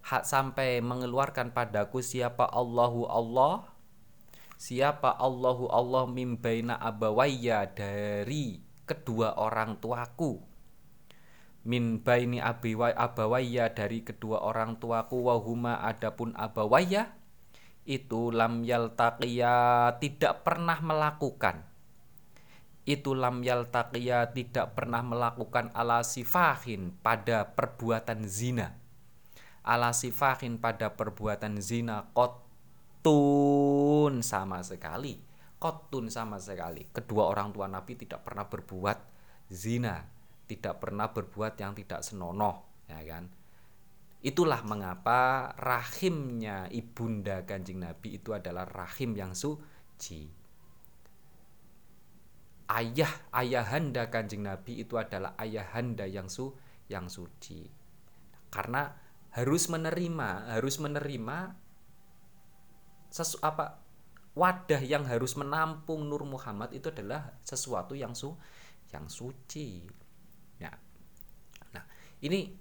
Hak 0.00 0.24
sampai 0.24 0.80
mengeluarkan 0.80 1.52
padaku 1.52 2.00
siapa 2.00 2.48
Allahu 2.48 3.04
Allah 3.04 3.68
siapa 4.56 5.12
Allahu 5.16 5.68
Allah 5.68 6.08
mimbaina 6.08 6.80
abawaya 6.80 7.68
dari 7.68 8.64
kedua 8.88 9.36
orang 9.36 9.78
tuaku. 9.78 10.40
Min 11.60 12.00
baini 12.00 12.40
abawaya 12.40 13.68
dari 13.76 14.00
kedua 14.00 14.40
orang 14.40 14.80
tuaku 14.80 15.28
wahuma 15.28 15.84
adapun 15.84 16.32
abawaya 16.32 17.12
itu 17.84 18.32
lam 18.32 18.64
yaltaqiya 18.64 19.96
tidak 20.00 20.40
pernah 20.40 20.80
melakukan 20.80 21.69
itu 22.90 23.14
lam 23.14 23.46
yaltaqiya 23.46 24.34
tidak 24.34 24.74
pernah 24.74 25.06
melakukan 25.06 25.70
ala 25.70 26.02
sifahin 26.02 26.90
pada 26.98 27.54
perbuatan 27.54 28.26
zina. 28.26 28.74
Ala 29.62 29.94
sifahin 29.94 30.58
pada 30.58 30.98
perbuatan 30.98 31.62
zina 31.62 32.10
kotun 32.10 34.26
sama 34.26 34.66
sekali. 34.66 35.22
Kotun 35.60 36.10
sama 36.10 36.42
sekali. 36.42 36.90
Kedua 36.90 37.30
orang 37.30 37.54
tua 37.54 37.70
Nabi 37.70 37.94
tidak 37.94 38.26
pernah 38.26 38.50
berbuat 38.50 38.98
zina. 39.52 40.02
Tidak 40.50 40.82
pernah 40.82 41.14
berbuat 41.14 41.54
yang 41.62 41.78
tidak 41.78 42.02
senonoh 42.02 42.82
ya 42.90 43.00
kan? 43.06 43.30
Itulah 44.20 44.60
mengapa 44.66 45.54
rahimnya 45.56 46.68
ibunda 46.68 47.46
kanjeng 47.48 47.80
Nabi 47.80 48.20
itu 48.20 48.36
adalah 48.36 48.68
rahim 48.68 49.16
yang 49.16 49.32
suci 49.32 50.39
ayah 52.70 53.10
ayahanda 53.34 54.06
kanjeng 54.06 54.46
Nabi 54.46 54.86
itu 54.86 54.94
adalah 54.94 55.34
ayahanda 55.36 56.06
yang 56.06 56.30
su 56.30 56.54
yang 56.86 57.10
suci. 57.10 57.66
Karena 58.50 58.90
harus 59.30 59.70
menerima 59.70 60.58
harus 60.58 60.82
menerima 60.82 61.54
sesu 63.10 63.38
apa 63.42 63.78
wadah 64.34 64.82
yang 64.82 65.06
harus 65.06 65.34
menampung 65.34 66.06
Nur 66.06 66.26
Muhammad 66.26 66.70
itu 66.74 66.90
adalah 66.90 67.34
sesuatu 67.42 67.98
yang 67.98 68.14
su 68.14 68.34
yang 68.94 69.06
suci. 69.10 69.86
Ya. 70.58 70.70
Nah 71.74 71.84
ini 72.22 72.54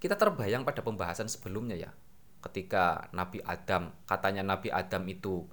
kita 0.00 0.16
terbayang 0.16 0.64
pada 0.64 0.80
pembahasan 0.80 1.28
sebelumnya 1.28 1.76
ya. 1.76 1.92
Ketika 2.40 3.12
Nabi 3.12 3.44
Adam 3.44 3.92
katanya 4.08 4.40
Nabi 4.40 4.72
Adam 4.72 5.04
itu 5.12 5.44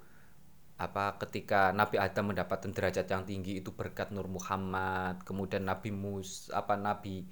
apa 0.78 1.18
ketika 1.18 1.74
Nabi 1.74 1.98
Adam 1.98 2.30
mendapatkan 2.30 2.70
derajat 2.70 3.10
yang 3.10 3.26
tinggi 3.26 3.58
itu 3.58 3.74
berkat 3.74 4.14
Nur 4.14 4.30
Muhammad 4.30 5.26
kemudian 5.26 5.66
Nabi 5.66 5.90
Mus 5.90 6.54
apa 6.54 6.78
Nabi 6.78 7.26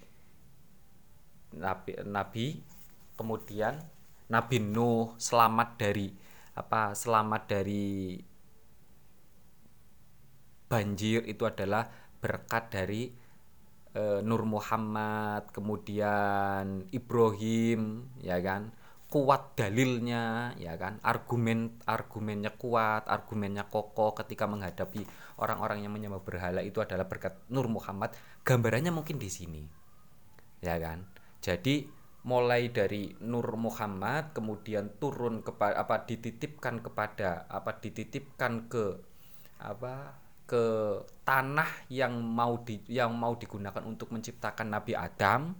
Nabi 1.55 1.95
Nabi 2.03 2.47
kemudian 3.15 3.79
Nabi 4.27 4.59
Nuh 4.59 5.15
selamat 5.15 5.79
dari 5.79 6.11
apa 6.59 6.91
selamat 6.99 7.43
dari 7.47 8.19
banjir 10.67 11.23
itu 11.31 11.47
adalah 11.47 11.87
berkat 12.19 12.75
dari 12.75 13.15
e, 13.95 14.03
Nur 14.27 14.43
Muhammad 14.43 15.55
kemudian 15.55 16.91
Ibrahim 16.91 18.11
ya 18.19 18.43
kan 18.43 18.75
kuat 19.07 19.55
dalilnya 19.55 20.55
ya 20.59 20.75
kan? 20.75 20.99
Argumen 21.03 21.79
argumennya 21.87 22.55
kuat 22.59 23.07
argumennya 23.07 23.71
kokoh 23.71 24.13
ketika 24.19 24.51
menghadapi 24.51 25.07
orang-orang 25.39 25.87
yang 25.87 25.95
menyembah 25.95 26.23
berhala 26.23 26.61
itu 26.63 26.83
adalah 26.83 27.07
berkat 27.07 27.39
Nur 27.51 27.71
Muhammad. 27.71 28.15
Gambarannya 28.43 28.91
mungkin 28.91 29.23
di 29.23 29.31
sini 29.31 29.63
ya 30.61 30.77
kan? 30.83 31.07
Jadi 31.39 31.87
mulai 32.27 32.75
dari 32.75 33.15
Nur 33.23 33.55
Muhammad 33.55 34.35
kemudian 34.35 34.99
turun 34.99 35.47
kepada 35.47 35.79
apa 35.79 36.03
dititipkan 36.03 36.83
kepada 36.83 37.47
apa 37.47 37.79
dititipkan 37.79 38.67
ke 38.67 38.99
apa 39.63 40.19
ke 40.47 40.65
tanah 41.23 41.87
yang 41.91 42.19
mau 42.23 42.59
di 42.63 42.83
yang 42.91 43.15
mau 43.15 43.39
digunakan 43.39 43.83
untuk 43.87 44.11
menciptakan 44.11 44.75
Nabi 44.75 44.99
Adam 44.99 45.55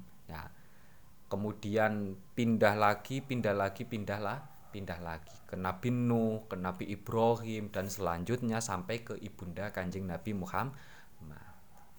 kemudian 1.27 2.15
pindah 2.35 2.75
lagi 2.79 3.23
pindah 3.23 3.55
lagi 3.55 3.83
pindahlah 3.83 4.43
pindah 4.71 5.01
lagi 5.03 5.35
ke 5.47 5.59
Nabi 5.59 5.91
Nuh 5.91 6.47
ke 6.47 6.55
Nabi 6.55 6.91
Ibrahim 6.93 7.73
dan 7.73 7.91
selanjutnya 7.91 8.63
sampai 8.63 9.03
ke 9.03 9.15
ibunda 9.19 9.75
kanjeng 9.75 10.07
Nabi 10.07 10.37
Muhammad 10.37 10.77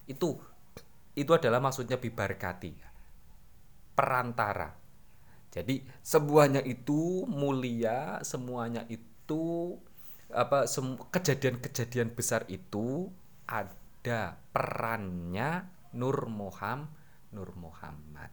itu 0.07 0.39
itu 1.17 1.31
adalah 1.33 1.57
maksudnya 1.57 1.97
bibarkati 1.97 2.87
perantara. 3.97 4.69
Jadi 5.49 5.81
semuanya 6.05 6.61
itu 6.61 7.25
mulia, 7.25 8.21
semuanya 8.21 8.85
itu 8.85 9.73
apa 10.29 10.69
kejadian-kejadian 11.09 12.13
besar 12.13 12.45
itu 12.45 13.09
ada 13.49 14.37
perannya 14.53 15.65
Nur 15.97 16.29
Muhammad 16.29 16.93
Nur 17.33 17.49
Muhammad. 17.57 18.29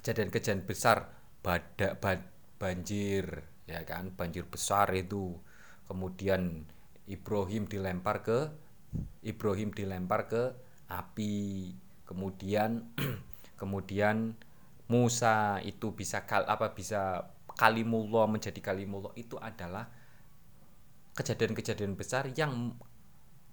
Kejadian-kejadian 0.00 0.64
besar 0.64 1.12
badak 1.44 2.00
bad, 2.00 2.24
banjir 2.56 3.44
ya 3.68 3.84
kan? 3.84 4.08
Banjir 4.16 4.48
besar 4.48 4.88
itu. 4.96 5.36
Kemudian 5.84 6.64
Ibrahim 7.04 7.68
dilempar 7.68 8.24
ke 8.24 8.48
Ibrahim 9.20 9.76
dilempar 9.76 10.24
ke 10.24 10.56
api. 10.88 11.76
Kemudian 12.08 12.96
kemudian 13.60 14.40
Musa 14.88 15.60
itu 15.60 15.92
bisa 15.92 16.24
kal 16.24 16.48
apa 16.48 16.72
bisa 16.72 17.28
kalimullah 17.60 18.24
menjadi 18.24 18.58
kalimullah 18.58 19.12
itu 19.20 19.36
adalah 19.36 19.84
kejadian-kejadian 21.12 21.94
besar 21.94 22.32
yang 22.32 22.72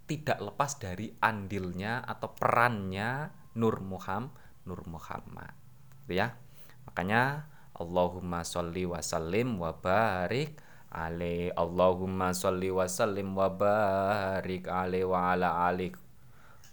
tidak 0.07 0.39
lepas 0.39 0.79
dari 0.79 1.11
andilnya 1.19 2.07
atau 2.07 2.31
perannya 2.31 3.27
Nur 3.59 3.83
Muhammad 3.83 4.31
Nur 4.63 4.81
Muhammad 4.87 5.66
gitu 6.07 6.23
ya 6.23 6.39
makanya 6.87 7.51
Allahumma 7.75 8.41
sholli 8.47 8.87
wa 8.87 9.03
sallim 9.03 9.59
wa 9.59 9.75
barik 9.75 10.57
alaih 10.89 11.51
Allahumma 11.53 12.31
sholli 12.31 12.71
wa 12.71 12.87
sallim 12.87 13.35
wa 13.35 13.51
barik 13.51 14.71
alaih 14.71 15.03
wa 15.05 15.35
ala 15.35 15.67
alik 15.67 15.99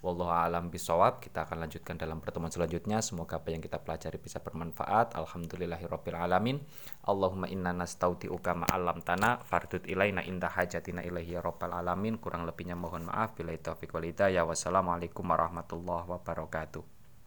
Wallahu 0.05 0.29
alam 0.29 0.69
bisawab. 0.69 1.17
Kita 1.17 1.49
akan 1.49 1.65
lanjutkan 1.65 1.97
dalam 1.97 2.21
pertemuan 2.21 2.53
selanjutnya. 2.53 3.01
Semoga 3.01 3.41
apa 3.41 3.49
yang 3.49 3.57
kita 3.57 3.81
pelajari 3.81 4.21
bisa 4.21 4.37
bermanfaat. 4.37 5.17
Alhamdulillahirabbil 5.17 6.13
alamin. 6.13 6.61
Allahumma 7.09 7.49
inna 7.49 7.73
nastaudiuka 7.73 8.53
ma'alam 8.53 9.01
tanah 9.01 9.41
fardut 9.41 9.81
ilaina 9.89 10.21
indah 10.21 10.53
hajatina 10.53 11.01
ilaihi 11.01 11.33
ya 11.33 11.41
rabbal 11.41 11.73
alamin. 11.73 12.21
Kurang 12.21 12.45
lebihnya 12.45 12.77
mohon 12.77 13.09
maaf. 13.09 13.33
Bila 13.33 13.49
taufiq 13.57 13.89
wal 13.97 14.05
hidayah. 14.05 14.45
Wassalamualaikum 14.45 15.25
warahmatullahi 15.25 16.05
wabarakatuh. 16.05 16.94